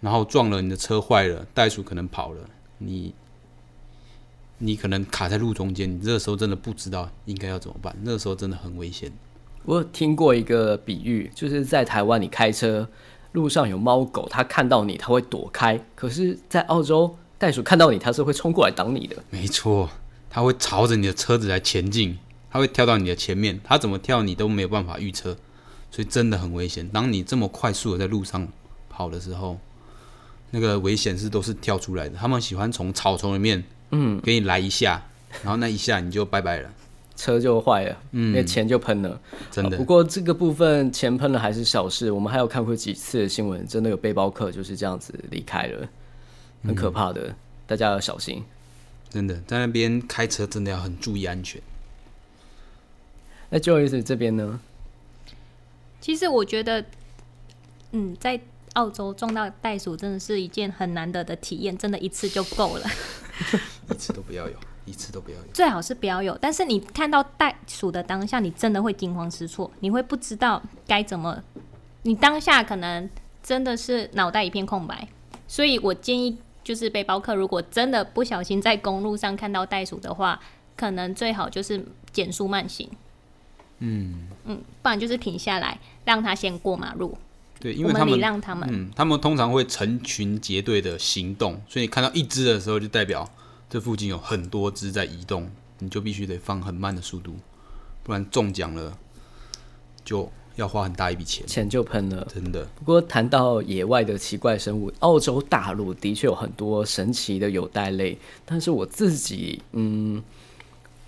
[0.01, 2.49] 然后撞了你的车坏了，袋鼠可能跑了，
[2.79, 3.13] 你
[4.57, 9.11] 你可能卡在路中间，你这个时候真的不知道应该要怎么办，那个时候真的很危险。
[9.65, 12.87] 我有听过一个比喻，就是在台湾你开车
[13.31, 19.15] 路上有猫狗，它看到你它会躲开，可是，在澳洲袋鼠看到你它是会冲过来挡你的。
[19.29, 19.89] 没错，
[20.29, 22.17] 它会朝着你的车子来前进，
[22.51, 25.37] 它会跳到你的前面，它怎么跳你都没有办法预测，
[25.89, 26.87] 所以真的很危险。
[26.89, 28.47] 当你这么快速的在路上
[28.89, 29.57] 跑的时候，
[30.51, 32.17] 那个危险是都是跳出来的。
[32.17, 35.03] 他们喜欢从草丛里面，嗯，给你来一下，
[35.41, 36.69] 然后那一下你就拜拜了，
[37.15, 39.19] 车就坏了，因为钱就喷了。
[39.51, 39.83] 真的不。
[39.83, 45.87] 过这个部分钱喷了还是小事，我们还有看过几次的新闻，真的有背包客就是这样子离开了，
[46.63, 47.35] 很可怕的，
[47.67, 48.43] 大家要小心。
[49.09, 51.61] 真的在那边开车真的要很注意安全。
[53.49, 54.59] 那 Joyce 这边呢？
[56.01, 56.83] 其实我觉得，
[57.91, 58.41] 嗯，在
[58.73, 62.89] 澳洲撞到袋鼠真的是一件很难得的体验，真的一次就够了，
[63.91, 65.43] 一次都不要有，一次都不要有。
[65.53, 66.37] 最好是不要有。
[66.41, 71.41] 但是你看到袋鼠的当下，你真的会惊慌失措，你会不知道该怎么，
[72.03, 73.09] 你当下可能
[73.41, 75.07] 真的是脑袋一片空白。
[75.47, 80.39] 所以我建议，就是背包客如果真的不小心在公路上看到袋鼠的话，
[80.75, 82.89] 可能最好就是减速慢行。
[83.79, 87.17] 嗯嗯，不然就是停下来，让他先过马路。
[87.59, 88.67] 对，因为他们让他们。
[88.71, 93.29] 嗯，他们通常会成群结队的行动，所以你看到一只的时候，就代表
[93.73, 97.33] 这附近有很多只在移动，你就必须得放很慢的速度，
[98.03, 98.95] 不然中奖了
[100.05, 102.27] 就要花很大一笔钱，钱就喷了。
[102.31, 102.63] 真的。
[102.75, 108.15] 不过谈到野外的奇怪生物，澳洲大陆的确有很多神奇的有袋类，
[108.45, 110.21] 但是我自己，嗯，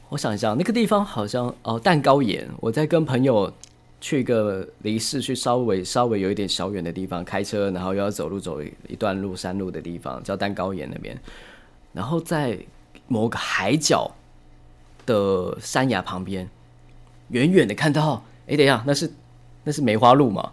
[0.10, 3.54] 我想一下，那个地方好像哦，蛋糕岩，我在跟朋友
[4.02, 11.16] 去一个离市区稍微稍微有一点小远的地方开车，然后又要走路走一一段路山路的地方，叫蛋糕岩那边，
[11.96, 12.60] 然后在
[13.08, 14.12] 某个海角
[15.06, 16.48] 的山崖旁边，
[17.30, 19.12] 远远的看到，哎、等一下，那是
[19.64, 20.52] 那是梅花鹿吗？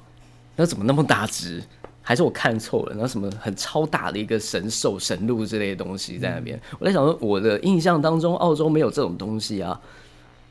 [0.55, 1.63] 那怎么那么大只？
[2.05, 2.93] 还是我看错了？
[2.93, 6.61] 然后什么很超大的一个神兽、神鹿之类的东西在那边？
[6.79, 9.81] 我在想说，我的印象当中，澳洲没有这种东西啊，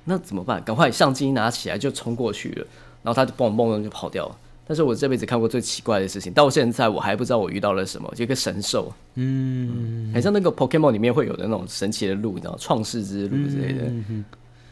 [0.05, 0.63] 那怎么办？
[0.63, 2.67] 赶快相机拿起来就冲过去了，
[3.03, 4.37] 然后他就嘣嘣的就跑掉了。
[4.67, 13.91] 但是我这辈子看过最奇怪的事情，到现在我还不知道我遇到了什么，就一个神兽，嗯，很像那个 Pokemon 里面会有的那种神奇的路，你知道，创世之路之类的。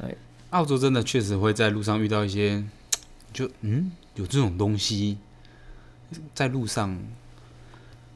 [0.02, 0.16] 哎，
[0.52, 2.64] 澳洲真的确实会在路上遇到一些，
[3.34, 5.18] 就嗯，有这种东西
[6.34, 6.98] 在路上。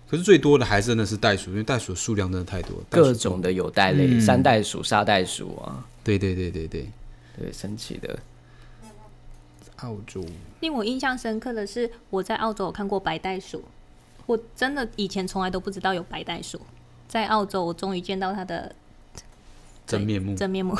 [0.09, 6.88] 可是最多的还真的是袋鼠，因为袋鼠的数量真的太多，各种的有袋类，山袋鼠、沙袋鼠啊，对对对对对。
[7.36, 8.19] 对，神奇的。
[9.78, 10.24] 澳洲
[10.64, 13.61] 令我印象深刻的是，我在澳洲有看过白袋鼠，
[14.26, 16.61] 我真的以前从来都不知道有白袋鼠，
[17.05, 18.74] 在澳洲我终于见到它的
[19.86, 20.34] 真面目。
[20.38, 20.74] 真面目，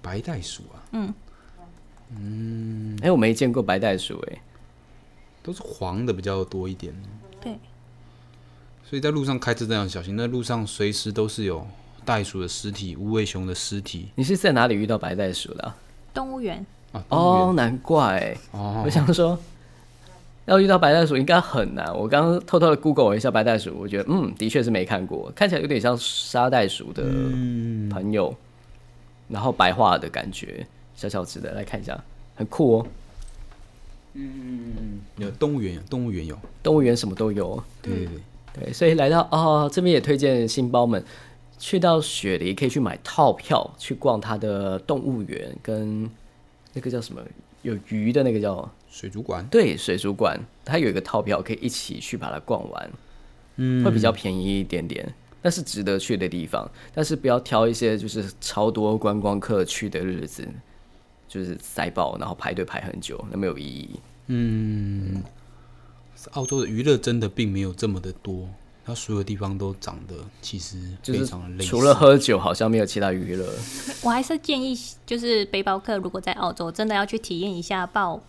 [0.00, 1.14] 白袋鼠啊，嗯
[2.16, 4.40] 嗯，哎，我没见过白袋鼠，哎，
[5.42, 6.94] 都是黄的比较多一点。
[7.42, 7.58] 对，
[8.82, 11.66] 所以在路上开车真的要小心，那路上随时都是有
[12.06, 14.08] 袋鼠的尸体、无尾熊的尸体。
[14.14, 15.74] 你是在哪里遇到白袋鼠的？
[16.14, 16.64] 动物园。
[17.08, 18.36] 哦，难怪！
[18.50, 19.38] 哦我想说，
[20.44, 21.86] 要遇到白袋鼠应该很难。
[21.96, 27.02] 我刚刚偷偷的 Google 一下白袋鼠，我觉得嗯，的确是没看过，看起来有点像沙袋鼠的
[27.90, 28.34] 朋友，
[29.28, 31.98] 然后白化的感觉，小小只的，来看一下，
[32.34, 32.86] 很酷哦。
[34.14, 37.62] 嗯，有动物园，动物园有，动物园什么都有。
[37.80, 41.02] 对对对对，所以来到哦这边也推荐新包们
[41.58, 46.10] 去到雪梨，可以去买套票去逛它的动物园跟。
[46.72, 47.22] 那个叫什么？
[47.62, 49.46] 有鱼的那个叫水族馆。
[49.48, 52.90] 对，水族馆，它有一个套票，可以一起去把它逛完，
[53.56, 56.68] 嗯，会比较便宜一点点，但是值得去的地方。
[56.92, 60.46] 但是不要挑一些就是超多观光客去的日子，
[61.28, 64.00] 就是塞爆，然后排队排很久，那没有意义。
[64.26, 65.22] 嗯，
[66.32, 68.48] 澳洲的娱乐真的并没有这么的多。
[68.84, 73.48] 它所有地方都长得其实非常的类似，除了喝酒，好像没有其他娱乐。
[74.02, 74.76] 我还是建议，
[75.06, 78.20] 就是背包客如果在澳洲，真的要去体验一下抱，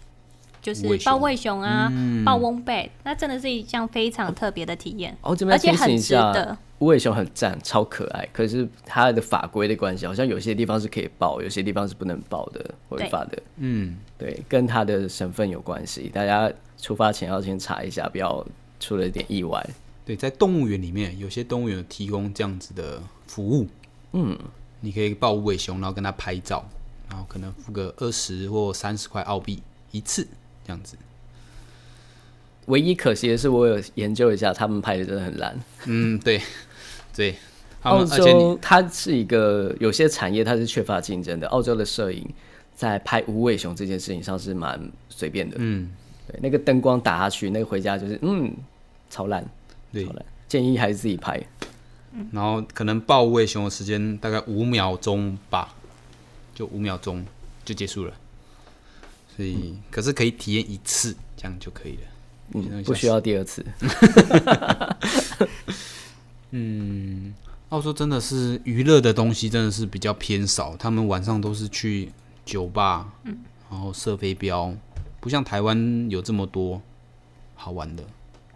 [0.62, 1.91] 就是抱魏熊啊，
[2.24, 5.18] 抱翁贝，那真的是一项非常特别的体验。
[5.22, 8.28] 哦，这边提醒一下，无尾熊很赞，超可爱。
[8.32, 13.41] 可是它的法规的关系，好像有些地方是可以抱，有些地方是不能抱的，违法的。
[13.58, 18.45] 嗯，对，跟它的省份有关系，大家出发前要先查一下，不要
[18.80, 19.66] 出了一点意外。
[20.06, 23.68] 对，在动物园里面，有些动物园提供这样子的服务。
[24.12, 24.38] 嗯，
[24.82, 26.68] 你可以抱无尾熊，然后跟它拍照，
[27.10, 30.28] 然后可能付个二十或三十块澳币一次
[30.66, 30.97] 这样子。
[32.68, 35.60] 唯一可惜的是，我有研究一下，他们拍的真的很烂。
[35.86, 36.41] 嗯，对，
[37.16, 37.36] 对。
[37.84, 41.45] 澳洲它是一个有些产业它是缺乏竞争的。
[41.49, 42.26] 澳洲的摄影
[42.74, 44.80] 在拍无尾熊这件事情上是蛮
[45.10, 45.58] 随便的。
[45.60, 45.91] 嗯，
[46.26, 48.56] 对，那个灯光打下去，那个回家就是嗯，
[49.10, 49.45] 超烂。
[49.94, 50.06] 对，
[50.50, 51.41] 建议还是自己拍。
[52.32, 55.74] 然后可能抱位熊的时间大概五秒钟吧，
[56.54, 57.26] 就五秒钟
[57.64, 58.14] 就结束了。
[59.36, 62.02] 所以，可是可以体验一次，这样就可以了。
[62.54, 63.66] 嗯，不需要第二次。
[66.52, 67.34] 嗯，
[67.70, 72.12] 澳洲真的是娱乐的东西真的是比较偏少，他们晚上都是去
[72.46, 73.39] 酒吧，嗯，
[73.72, 74.76] 然后射飞镖，
[75.20, 76.80] 不像台湾有这么多
[77.56, 78.04] 好玩的。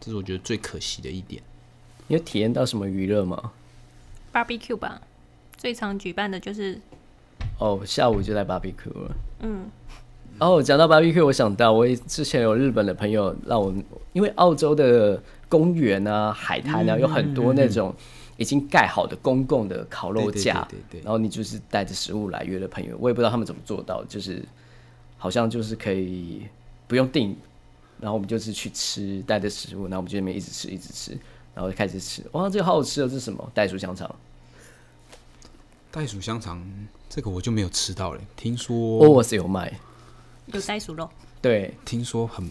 [0.07, 1.43] 这是我觉得最可惜的一点。
[2.07, 3.51] 你有体验到什么娱乐吗
[4.31, 5.01] ？Barbecue 吧，
[5.57, 6.79] 最常举办的就是。
[7.59, 9.11] 哦，下午就在 Barbecue 了。
[9.41, 9.69] 嗯。
[10.39, 13.75] 哦，讲到 Barbecue，我想到我之前有日本的朋友让我，
[14.13, 17.93] 因为澳洲的公园啊、海滩啊，有很多那种
[18.37, 21.01] 已经盖好的公共的烤肉架，对对。
[21.01, 24.41] 然后你就是带着食物来约的朋友，我也不知道他们怎么做到，就是
[25.17, 26.43] 好像就是可以
[26.87, 27.35] 不用订。
[27.99, 31.17] 然后我们就是去吃带的食物，然后我们就那边一直吃一直吃，
[31.53, 32.23] 然后就开始吃。
[32.33, 33.07] 哇，这个好好吃哦！
[33.07, 33.51] 这是什么？
[33.53, 34.13] 袋鼠香肠。
[35.89, 36.63] 袋鼠香肠，
[37.09, 38.21] 这个我就没有吃到嘞。
[38.35, 39.79] 听说我是有卖，
[40.47, 41.09] 有袋鼠肉。
[41.41, 42.47] 对，听说很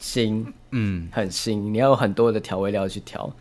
[0.00, 1.56] 腥，嗯，很腥。
[1.56, 3.32] 你要有很多的调味料去调，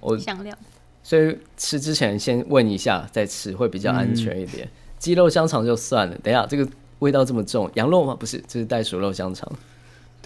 [0.00, 0.56] 我香料。
[1.02, 4.68] 所以吃之前先问一下再吃，会比较安全一点。
[4.98, 8.14] 鸡肉香肠就算了，等下这个味道这么重，羊肉吗？
[8.14, 9.50] 不是，这是袋鼠肉香肠。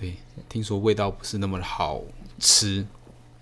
[0.02, 0.14] 对，
[0.48, 2.02] 听说味道不是那么的好
[2.40, 2.84] 吃，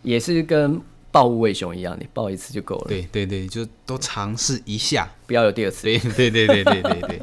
[0.02, 0.78] 也是跟
[1.10, 2.84] 抱无尾熊一样，你抱一次就够了。
[2.86, 5.84] 对对对，就都尝试一下，不要有第二次。
[5.84, 7.22] 对对对对对对对，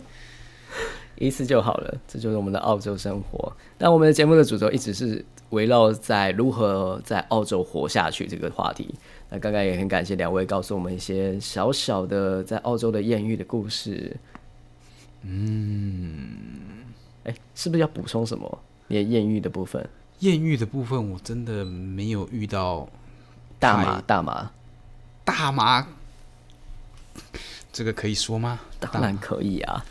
[1.27, 1.95] 一次就好了。
[2.07, 3.55] 这就是我们的澳洲生活。
[3.77, 8.91] 那我们的节目的主轴一直是围绕在如何在澳洲活下去这个话题。
[9.29, 14.17] 那刚刚也很感谢两位告诉我们一些小小的在澳洲的艳遇的故事。
[15.21, 16.85] 嗯，
[17.25, 18.59] 哎，是不是要补充什么？
[18.87, 22.87] 也艳遇的部分，艳遇的部分，我真的没有遇到
[23.59, 24.51] 大麻大麻，
[25.23, 25.87] 大麻，
[27.73, 28.59] 这个可以说吗？
[28.79, 29.85] 当然可以啊。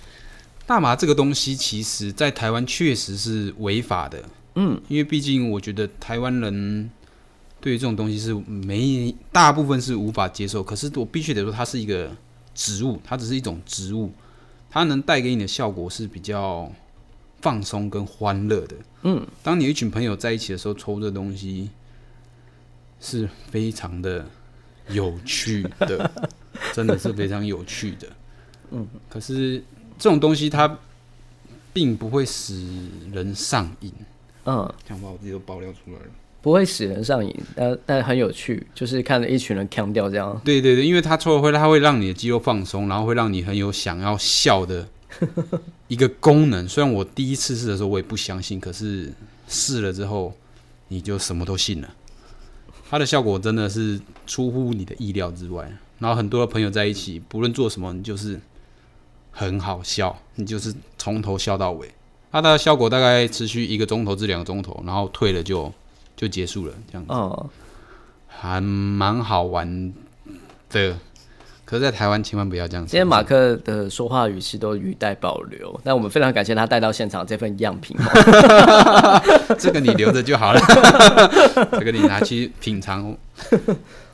[0.67, 4.25] 大麻这个东西，其实在台湾确实是违法的。
[4.57, 6.91] 嗯，因为毕竟我觉得台湾人
[7.61, 10.65] 对于这种东西是没大部分是无法接受。
[10.65, 12.11] 可是我必须得说，它是一个
[12.55, 14.11] 植物，它只是一种植物，
[14.71, 16.69] 它能带给你的效果是比较
[17.41, 18.76] 放松跟欢乐的。
[19.03, 21.70] 嗯，当你一群朋友在一起的时候，抽这东西
[23.01, 24.26] 是非常的
[24.89, 26.11] 有趣的，
[26.74, 28.09] 真的是非常有趣的。
[28.70, 29.62] 嗯，可是
[29.99, 30.78] 这种东西它
[31.72, 33.93] 并不会使人上瘾。
[34.45, 36.07] 嗯，这样把我自己都爆料出来了。
[36.43, 40.41] 不会使人上瘾，但但很有趣，就是看着一群人腔掉这样。
[40.45, 44.89] 对对对，因为他抽了会，他会让你的肌肉放松，然后会让你很有想要笑的
[45.89, 46.69] 一个功能。
[46.69, 49.12] 虽然我第一次试的时候我也不相信，可是
[49.49, 50.33] 试了之后
[50.89, 51.95] 你就什么都信了。
[52.89, 55.71] 它的效果真的是出乎你的意料之外。
[55.99, 58.39] 然后很多的朋友在一起，不论做什么，你就是
[59.31, 61.91] 很好笑，你就是从头笑到尾。
[62.31, 65.73] 它的效果大概持续一个钟头至两个钟头，然后退了就
[66.14, 67.12] 就结束了，这样子。
[67.12, 67.49] 哦，
[68.27, 69.93] 还蛮好玩
[70.69, 70.99] 的。
[71.67, 72.87] 可是，在台湾千万不要这样。
[72.87, 77.97] 今天马克的说话语气都语带保留，但我们非常感谢他带到现场这份样品。
[79.59, 80.61] 这个你留着就好了，
[81.73, 83.17] 这个你拿去品尝。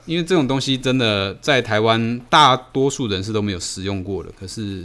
[0.06, 4.30] 因为这种东西真的在台湾大多数人是都没有使用过的。
[4.40, 4.84] 可是，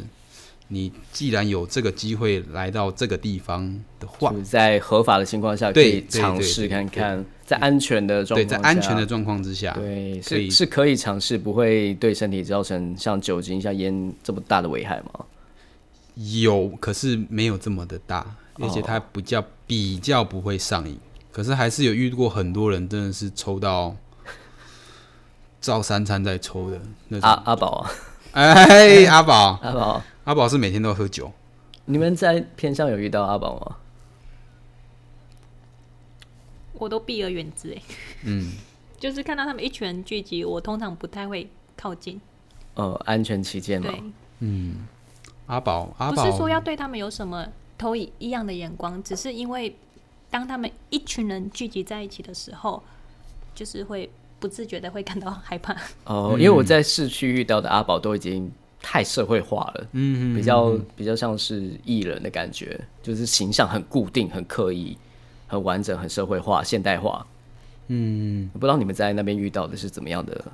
[0.68, 3.68] 你既然有这个机会来到这个地方
[3.99, 15.26] 的话就，是在合法的情况下可以对对尝试看看，在安全的状对，在安全的状况之下，对是是可以尝试，不会对身体造成像酒精、像烟这么大的危害吗？
[16.16, 21.00] 有，可是没有这么的大，而且哦它比较比较不会上瘾。
[21.32, 23.95] 可是还是有遇过很多人真的是抽到
[25.62, 27.30] 照三餐在抽的那种。
[27.30, 27.91] 阿阿宝啊，
[28.34, 31.32] 哎，阿宝， 阿宝，阿宝是每天都喝酒。
[31.86, 33.78] 你们在偏向有遇到阿宝吗？
[36.80, 37.82] 我都避而远之哎，
[38.23, 38.51] 嗯，
[38.99, 42.19] 就是看到他们一群人聚集，我通常不太会靠近。
[42.75, 43.89] 呃，安全起见嘛。
[44.39, 44.73] 对。，
[45.47, 46.23] 阿宝，阿宝。
[46.23, 47.47] 不是说要对他们有什么
[47.78, 49.75] 投以异样的眼光，只是因为
[50.30, 52.84] 当他们一群人聚集在一起的时候，
[53.55, 54.09] 就是会
[54.39, 55.75] 不自觉的会感到害怕。
[56.03, 58.51] 哦，因为我在市区遇到的阿宝都已经
[58.82, 60.36] 太社会化了，嗯。
[60.36, 64.95] 比较比较像是艺人的感觉，就是形象很固定、很刻意、
[65.48, 67.26] 很完整、很社会化、现代化。
[67.88, 70.45] 嗯，不知道你们在那边遇到的是怎么样的？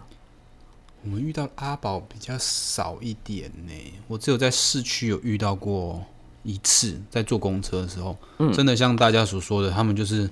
[1.03, 3.73] 我们遇到阿宝比较少一点呢。
[4.07, 6.01] 我只有在市区有遇到过
[6.43, 8.17] 一次，在坐公车的时候，
[8.53, 10.29] 真的像大家所说的，他们就是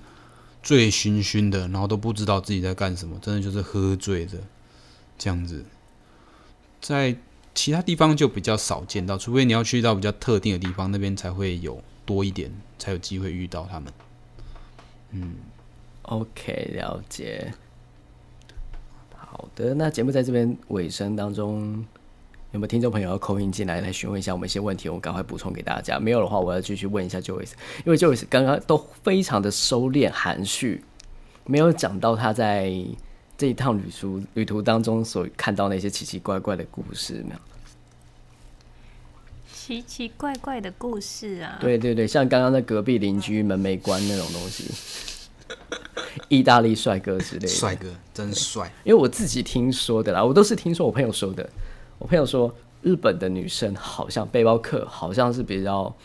[0.64, 4.38] 醉醺醺的，然后都不知道自己在干什么，真的就是喝醉的
[5.18, 5.66] 这样子。
[6.80, 7.16] 在
[7.53, 12.49] 其他地方就比较少见到，除非你要去到比较特定的地方，那边才会有多一点，
[12.80, 13.91] 才有机会遇到他们。
[16.03, 17.53] OK，了解。
[19.16, 21.86] 好的，那节目在这边尾声当中，
[22.51, 24.89] 有没有听众朋友要扣音进来来询问一下我们一些问题？
[24.89, 25.97] 我们赶快补充给大家。
[25.99, 27.53] 没有的话，我要继续问一下 Joyce，
[27.86, 30.84] 因为 Joyce 刚刚都非常的收敛含蓄，
[31.45, 32.74] 没有讲到他在
[33.38, 37.39] 这一趟旅途旅途当中所看到那些奇奇怪怪的故事，没有？
[39.64, 44.66] 奇奇怪怪的故事啊，对对对，像刚刚在隔壁邻居门没关那种东西，
[46.30, 51.47] 意大利帅哥之类的，帅哥真帅，因为我自己听说的啦，我都是听说我朋友说的。
[51.99, 52.51] 我朋友说，
[52.82, 55.95] 日本的女生好像背包客，好像是比较，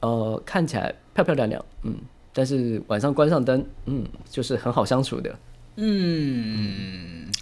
[0.00, 1.96] 呃，看起来漂漂亮亮，嗯，
[2.34, 5.34] 但是晚上关上灯，嗯，就是很好相处的。
[5.76, 7.32] 嗯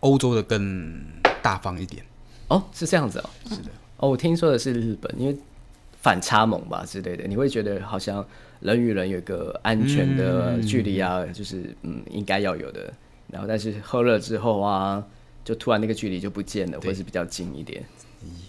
[0.00, 1.00] 欧洲的更
[1.40, 2.04] 大方一点。
[2.48, 3.30] 哦，是这样子哦。
[3.48, 3.70] 是的。
[3.98, 5.36] 哦，我听说的是日本，因为
[6.00, 8.24] 反差萌吧之类的，你会觉得好像
[8.60, 12.92] 人与人有一个安全的距离啊，就是嗯应该要有的。
[13.30, 15.04] 然后但是喝了之后啊，
[15.44, 17.84] 就突然那个距离就不见了，或者是比较近一点。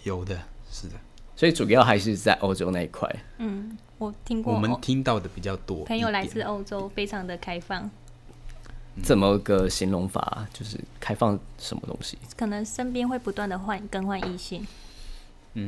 [0.04, 0.38] 有的，
[0.72, 0.93] 是的，
[1.36, 3.14] 所以主要还是在欧洲那一块。
[3.39, 5.84] 嗯，我听过我们哦听到的比较多。
[5.86, 7.89] 朋友来自欧洲，非常的开放，
[9.04, 10.47] 怎么个形容法？
[10.54, 12.18] 就是开放什么东西？
[12.38, 14.66] 可能身边会不断的换更换异性，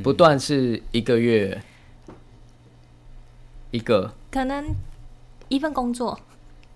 [0.03, 1.61] 不断是一个月
[3.71, 4.65] 一个，可能
[5.49, 6.19] 一份工作，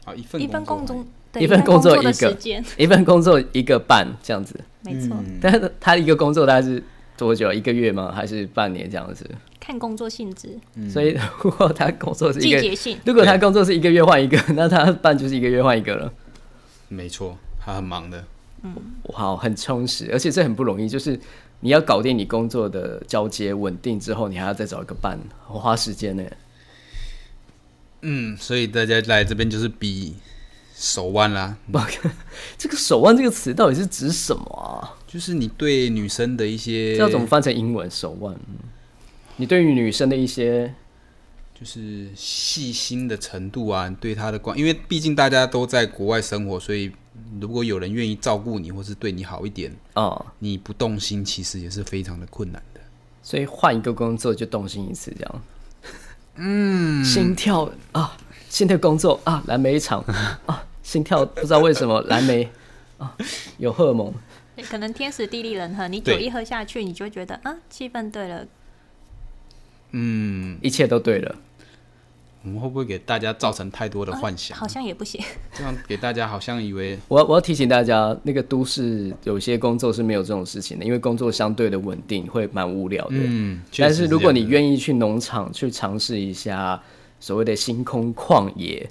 [0.06, 1.06] 啊，一份一份工作
[1.38, 4.60] 一份工作的一个时间，一份工作一个半这样子。
[4.82, 6.84] 没错，嗯但是他一个工作大概是
[7.18, 7.51] 多久？
[7.51, 8.12] 一个月吗？
[8.12, 9.30] 还是半年这样子？
[9.60, 12.99] 看工作性质、所以如果他工作是一个，季节性。
[13.03, 16.14] 如果他工作是一个月换一个，那他办就是一个月换一个了。
[16.88, 18.26] 没错，他很忙的。
[18.64, 18.76] 嗯，
[19.14, 21.20] 好，很充实，而且这很不容易，就是
[21.60, 26.24] 你要搞定你工作的交接稳定之后，你还要再找一个伴，很花时间呢。
[28.02, 30.16] 嗯，所以大家来这边就是比
[30.76, 31.58] 手腕啦，
[32.58, 34.94] 这个“手腕”这个词到底是指什么啊？
[35.08, 37.90] 就是你对女生的一些这要怎么翻成英文？
[37.90, 38.34] 手腕？
[38.34, 38.56] 嗯
[39.38, 40.74] 你对于女生的一些
[41.58, 46.91] 就是细心的程度啊，对他的关，因为毕竟大家都在国外生活，所以
[47.39, 52.82] 如果有人愿意照顾你，或是对你好一点，啊、你不动心，其实也是非常的困难的。
[53.24, 55.41] 所以换一个工作就动心一次，这样。
[56.36, 58.18] 嗯，心跳啊，
[58.49, 60.03] 新的工作啊，蓝莓厂
[60.45, 62.49] 啊，心跳不知道为什么蓝莓
[62.97, 63.16] 啊
[63.58, 64.14] 有荷尔蒙，
[64.70, 68.45] 可能天时地利人和，你酒一喝下去，你就觉得啊，气氛对了，
[69.98, 71.34] 嗯，一切都对了。
[72.43, 74.56] 我们会不会给大家造成太多的幻想？
[74.58, 75.24] 好像也不行。
[75.54, 83.16] 这样给大家好像以为 我我要提醒大家，那个都市有些工作是没有这种事情的，因为工作相对的稳定，会蛮无聊的。
[83.16, 86.80] 嗯，确但是如果你愿意去农场去尝试一下
[87.20, 88.88] 所谓的星空旷野，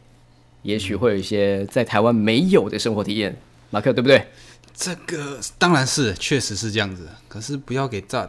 [0.62, 3.36] 也许会有一些在台湾没有的生活体验。
[3.70, 4.26] 马克对不对？
[4.74, 8.28] 这个当然是确实是这样子，可是不要给大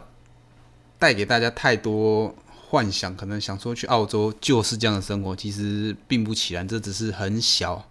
[1.00, 2.32] 带给大家太多
[2.68, 7.88] 幻想，可能想说去澳洲就是这样的生活，其实并不起然，这只是很小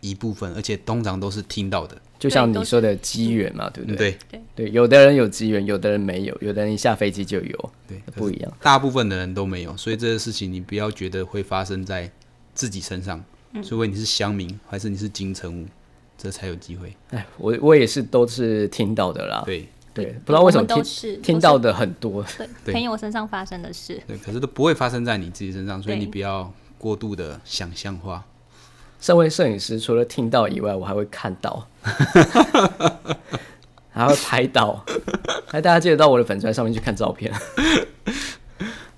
[0.00, 4.18] 一部分，而且通常都是听到的，就像你说的机缘嘛，对不嗯对？
[4.30, 8.52] 对对，有的人有机缘，有的人没有，有的人一下飞机就有，对，不一样。
[8.60, 12.10] 大部分的人都没有，所以这个事情你不要觉得会发生在
[12.54, 13.24] 自己身上，
[13.64, 15.66] 除非你是乡民还是你是金城武，
[16.18, 16.94] 这才有机会。
[17.10, 19.42] 哎，我我也是都是听到的啦。
[19.46, 22.24] 对对，不知道为什么听听到的很多。
[22.38, 22.74] 对 对。
[22.74, 28.22] 朋友身上发生的事，对，可是都不会发生在你自己身上，所以你不要过度的想象化。
[29.00, 31.66] 身为摄影师，除了听到以外，我还会看到，
[33.90, 34.84] 还会拍到，
[35.46, 37.32] 还大家记得到我的粉砖上面去看照片。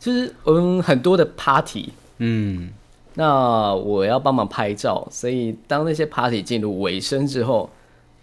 [0.00, 2.72] 就是嗯，很多的 party，嗯，
[3.14, 7.70] 那我要帮忙拍照，所以当那些 party 进入尾声之后，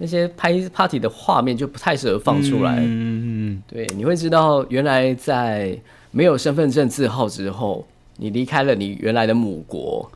[0.02, 2.78] 那些拍 party 的画面就不太适合放出来。
[2.78, 5.78] 嗯嗯，对，你会知道原来在
[6.10, 7.86] 没有身份证字号之后，
[8.16, 10.10] 你离开了你原来的母国，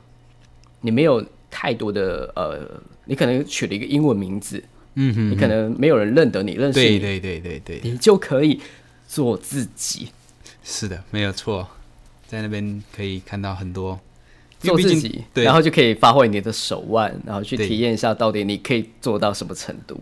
[0.80, 2.66] 你没有太多的呃，
[3.04, 4.64] 你可能取了一个英文名字，
[4.94, 8.58] 嗯哼，你可能没有人认得你，认识你，对对对对对，你就可以
[9.06, 10.08] 做自己，
[10.64, 11.68] 是的，没有错，
[12.26, 14.00] 在那边可以看到很多
[14.64, 20.00] 做自己，对，然后就可以发挥你的手腕，然后去体验一下到底你可以做到什么程度。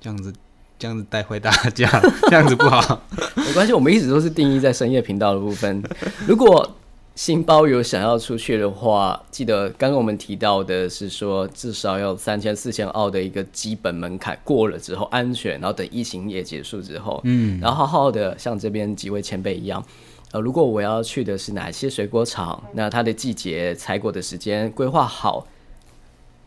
[0.00, 0.32] 这样子
[0.78, 1.88] 这样子带坏大家，
[2.28, 3.00] 这样子不好。
[3.38, 5.80] 没关系，我们一直都是定义在深夜频道的部分。
[6.26, 6.68] 如果
[7.14, 19.84] 新包有想要出去的话，记得刚刚我们提到的是说，至少要三千四千澳的一个基本门槛过了之后，安全，然后等疫情也结束之后，嗯，然后好好的像这边几位前辈一样。
[20.32, 25.46] 呃，如果我要去的是哪些水果厂，那它的季节、采果的时间规划好，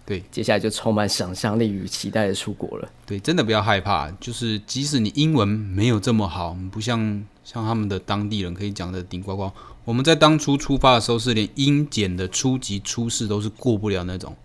[0.05, 2.89] 对接下来就充满想象力与期待的出国了。
[3.05, 9.51] 对，真的不要害怕，就是即使你英文没有这么好，不像像他们的当地人可以讲的顶呱呱。
[9.83, 14.35] 我们在当初出发的时候是连英检的初级初试都是过不了那种，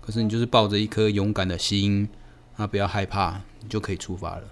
[0.00, 2.08] 可是你就是抱着一颗勇敢的心，
[2.56, 4.42] 啊，不要害怕，你就可以出发了。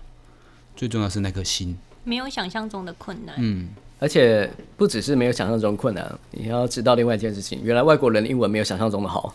[0.76, 3.34] 最重要是那颗心，没有想象中的困难。
[3.38, 9.34] 嗯，而且不只是没有想象中困难，你要知道另外一件事情，原来外国人的英文没有想象中的好。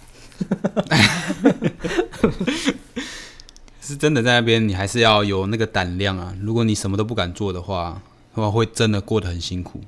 [3.81, 6.33] 是真的在那边，你还是要有那个胆量啊。
[6.41, 8.01] 如果你什么都不敢做的话，
[8.33, 9.81] 的话会真的过得很辛苦。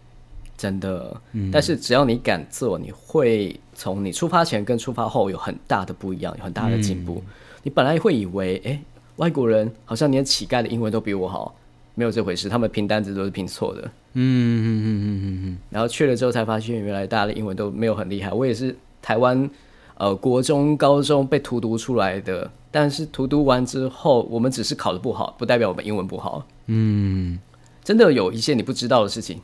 [0.57, 1.21] 真的，
[1.51, 7.23] 但是只要你敢做，你会从你出发前跟出发后有很大的不一样，有很大的进步。
[7.63, 8.79] 你本来会以为，哎、
[9.15, 11.55] 外国人好像连乞丐的英文都比我好，
[11.93, 13.89] 没有这回事，他们拼单子都是拼错的。
[14.17, 18.31] 嗯嗯嗯嗯嗯嗯，然后去了之后才发现，原来大家的英文都没有很厉害。
[18.31, 19.49] 我也是台湾
[19.97, 26.47] 呃国中、高中被荼毒出来的，但是荼毒完之后，我们只是考的不好，不代表我们英文不好。
[26.67, 27.37] 嗯，
[27.83, 29.39] 真的有一些你不知道的事情，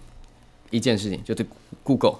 [0.69, 1.45] 一件事情就是
[1.83, 2.15] Google，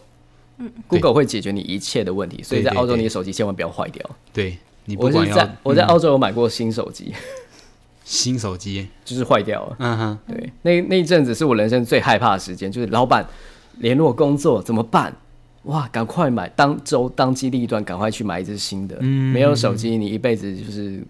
[0.58, 4.08] 嗯，Google 会解决你一切的问题，所以在澳洲你的手机千万不要坏掉。
[4.34, 7.14] 对你不我管要是在我在澳洲有买过新手机，
[8.12, 9.76] 新手机，就是坏掉了。
[9.80, 13.26] 嗯哼，对，那那一阵子是我人生最害怕的时间，就是老板
[13.78, 15.16] 联络工作怎么办？
[15.64, 19.00] 哇，赶快买，当周当机立断，赶快去买一只新的。
[19.02, 21.02] 没有手机，你一辈子就是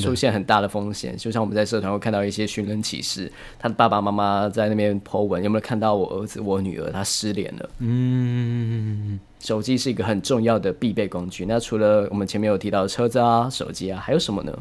[0.00, 1.14] 出现很大的风险。
[1.14, 7.68] 就像我们在社团会看到一些寻人启事，他的爸爸妈妈在那边 po 文，有没有看到我儿子、我女儿他失联了？
[7.80, 11.44] 嗯，手机是一个很重要的必备工具。
[11.44, 14.58] 那除了我们前面有提到的车子啊、手机啊，还有什么呢？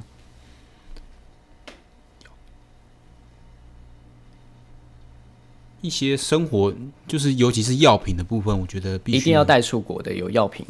[5.81, 6.73] 一些生活
[7.07, 10.65] 就是尤其是药品的部分，我觉得必须一定要带出国的有药品。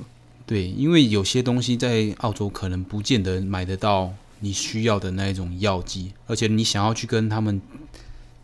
[0.45, 7.61] 对，因为有些东西在澳洲可能不见得买得到你需要的那一种药剂，而且你想要去跟他们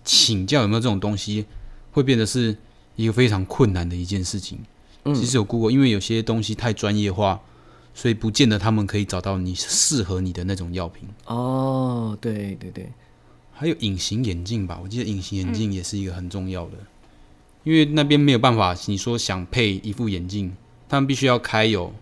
[0.03, 1.45] 请教有没有这种东西，
[1.91, 2.55] 会变得是
[2.95, 4.59] 一个非常困难的一件事情。
[5.03, 7.39] 嗯其实有 Google，因为有些东西太专业化，
[7.93, 11.07] 所以不见得他们可以找到你适合你的那种药品。
[11.25, 12.91] 哦，对对对，
[13.57, 16.73] 还有隐形眼镜吧，我记得隐形眼镜也是一个很重要的，
[17.63, 20.53] 因为那边没有办法，你说想配一副眼镜，
[20.89, 21.93] 他们必须要开有，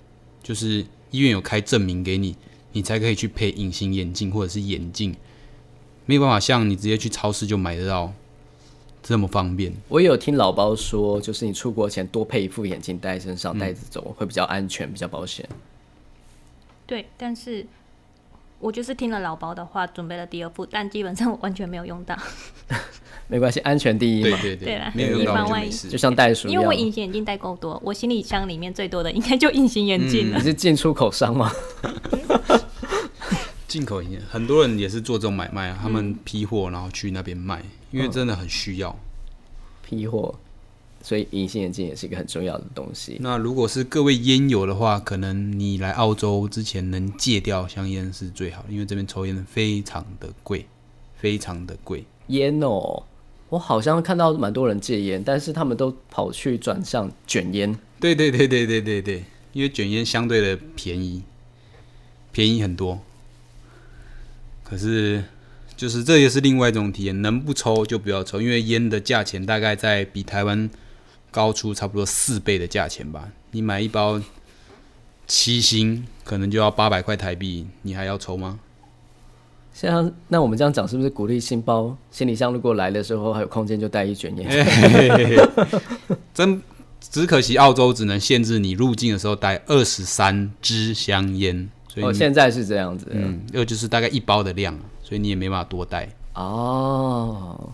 [0.41, 2.35] 就是医院有开证明给你，
[2.71, 5.15] 你才可以去配隐形眼镜或者是眼镜，
[6.07, 8.11] 没有办法像你直接去超市就买得到
[9.03, 9.71] 这么方便。
[9.89, 15.47] 我也有听老包说，就是你出国前多配一副眼镜戴在身上，带着走会比较安全，比较保险。
[16.87, 17.65] 对，但是
[18.63, 22.17] 我就是听了老包的话，准备了第二副，但基本上我完全没有用到，
[23.27, 25.97] 没关系，安全第一嘛，对对对啦没有用到万一就没事就。
[25.97, 26.73] 像袋鼠一样因为我。
[26.73, 30.37] 隐形眼镜带够多，我行李箱里面最多的应该就隐形眼镜了。
[30.37, 31.51] 你是进出口商吗？
[33.67, 37.61] 进口眼镜，很多人也是做这种买卖啊，他们批货然后去那边卖，
[37.91, 38.95] 因为真的很需要。
[39.85, 40.33] 批货，
[41.03, 43.17] 所以隐形眼镜也是一个很重要的东西。
[43.19, 50.65] 那如果是各位烟友的话，可能你来澳洲之前能戒掉香烟是最好的，因为这边抽烟非常的贵，
[51.17, 52.05] 非常的贵。
[52.27, 53.03] 烟哦，
[53.49, 57.77] 我好像看到蛮多人戒烟，但是他们都跑去转向卷烟。
[57.99, 61.21] 对对对对对对对，因为卷烟相对的便宜，
[62.31, 63.01] 便宜很多。
[64.63, 65.25] 可是，
[65.75, 70.69] 就是这也是另外一种体验，能不抽就不要抽，因为烟的价钱大概在比台湾
[71.33, 73.27] 高出差不多四倍的价钱吧。
[73.51, 74.21] 你买一包
[75.25, 78.59] 七星，可能就要八百块台币，你还要抽吗？
[79.73, 84.47] 像那我们这样讲，是不是鼓励新包行李箱如果来的时候还有空间就带一卷烟？
[86.31, 86.61] 真
[86.99, 93.07] 只可惜澳洲只能限制你入境的时候带二十三支香烟，所以哦，现在是这样子。
[93.09, 97.73] 嗯，又就是大概一包的量，所以你也没办法多带，哦，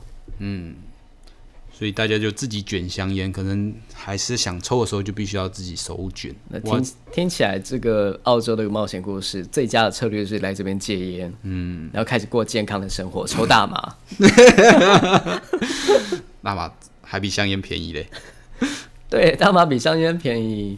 [1.79, 6.35] 所以大家就自己卷香烟，可能还是想抽的时候就必须要自己手卷。
[6.49, 13.95] 那听听起来，这个澳洲的冒险故事最佳的策略是来这边戒烟，嗯，然后开始过健康的生活，抽大麻。
[16.43, 16.69] 大麻
[17.01, 18.07] 还比香烟便宜嘞，
[19.09, 20.77] 对，大麻比香烟便宜，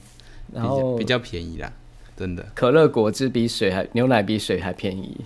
[0.52, 1.74] 比然后较比较便宜啦，
[2.16, 2.48] 真的。
[2.54, 5.22] 可乐果汁比水还牛奶比水还便宜，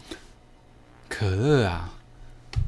[1.10, 1.94] 可乐啊，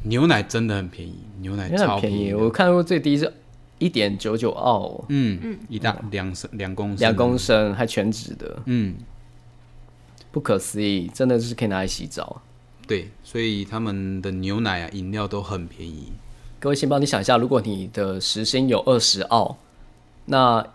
[0.03, 2.33] 牛奶真的很便宜，牛奶牛超奶便宜。
[2.33, 3.31] 我看过最低是
[3.77, 8.95] 一点九九澳，嗯嗯，一大两升两公升，两公升还全脂的，嗯，
[10.31, 12.41] 不可思议，真的是可以拿来洗澡。
[12.87, 16.11] 对，所以他们的牛奶啊饮料都很便宜。
[16.59, 19.57] 各位先帮你想一下，如果你的时薪有二十澳，
[20.25, 20.65] 那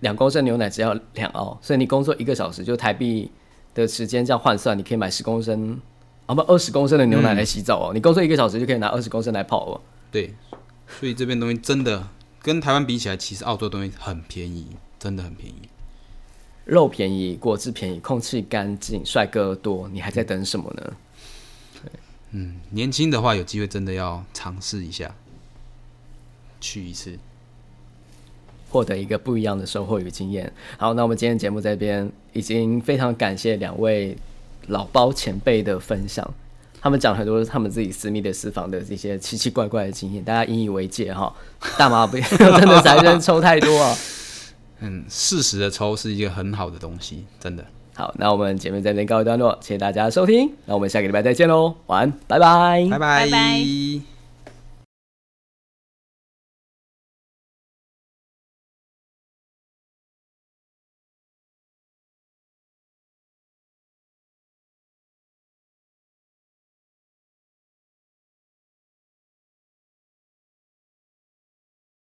[0.00, 3.30] 两公升牛奶只要两澳，所以你工作一个小时，就台币
[3.74, 5.78] 的时间这样换算，你可以买十公升
[6.26, 7.94] 啊不二十公升的牛奶来洗澡哦。
[7.94, 9.80] 你工作一个小时就可以拿二十公升来泡哦。
[10.10, 10.34] 对，
[11.00, 12.08] 所以这边东西真的
[12.42, 15.68] 跟台湾比起来，其实澳洲东西很便宜，真的很便宜。
[16.64, 20.92] 肉便宜，果汁便宜，空气干净，帅哥多，你还在等什么呢？
[22.32, 25.14] 嗯，年轻的话有机会真的要尝试一下，
[26.60, 27.18] 去一次。
[28.68, 30.52] 获得一个不一样的收获与经验。
[30.76, 34.16] 好，那我们今天节目这边已经非常感谢两位
[34.68, 36.28] 老包前辈的分享，
[36.80, 41.32] 他们讲很多他们自己私密的私房的一些奇奇怪怪的经验，大家引以为戒哈。
[41.78, 43.96] 大麻不要 真的才真抽太多啊。
[44.80, 47.64] 嗯，适时的抽是一个很好的东西，真的。
[47.94, 54.15] 好，那我们节目在这边告一段落，谢谢大家的收听，那我们下个礼拜再见喽，晚安，拜拜，拜拜拜拜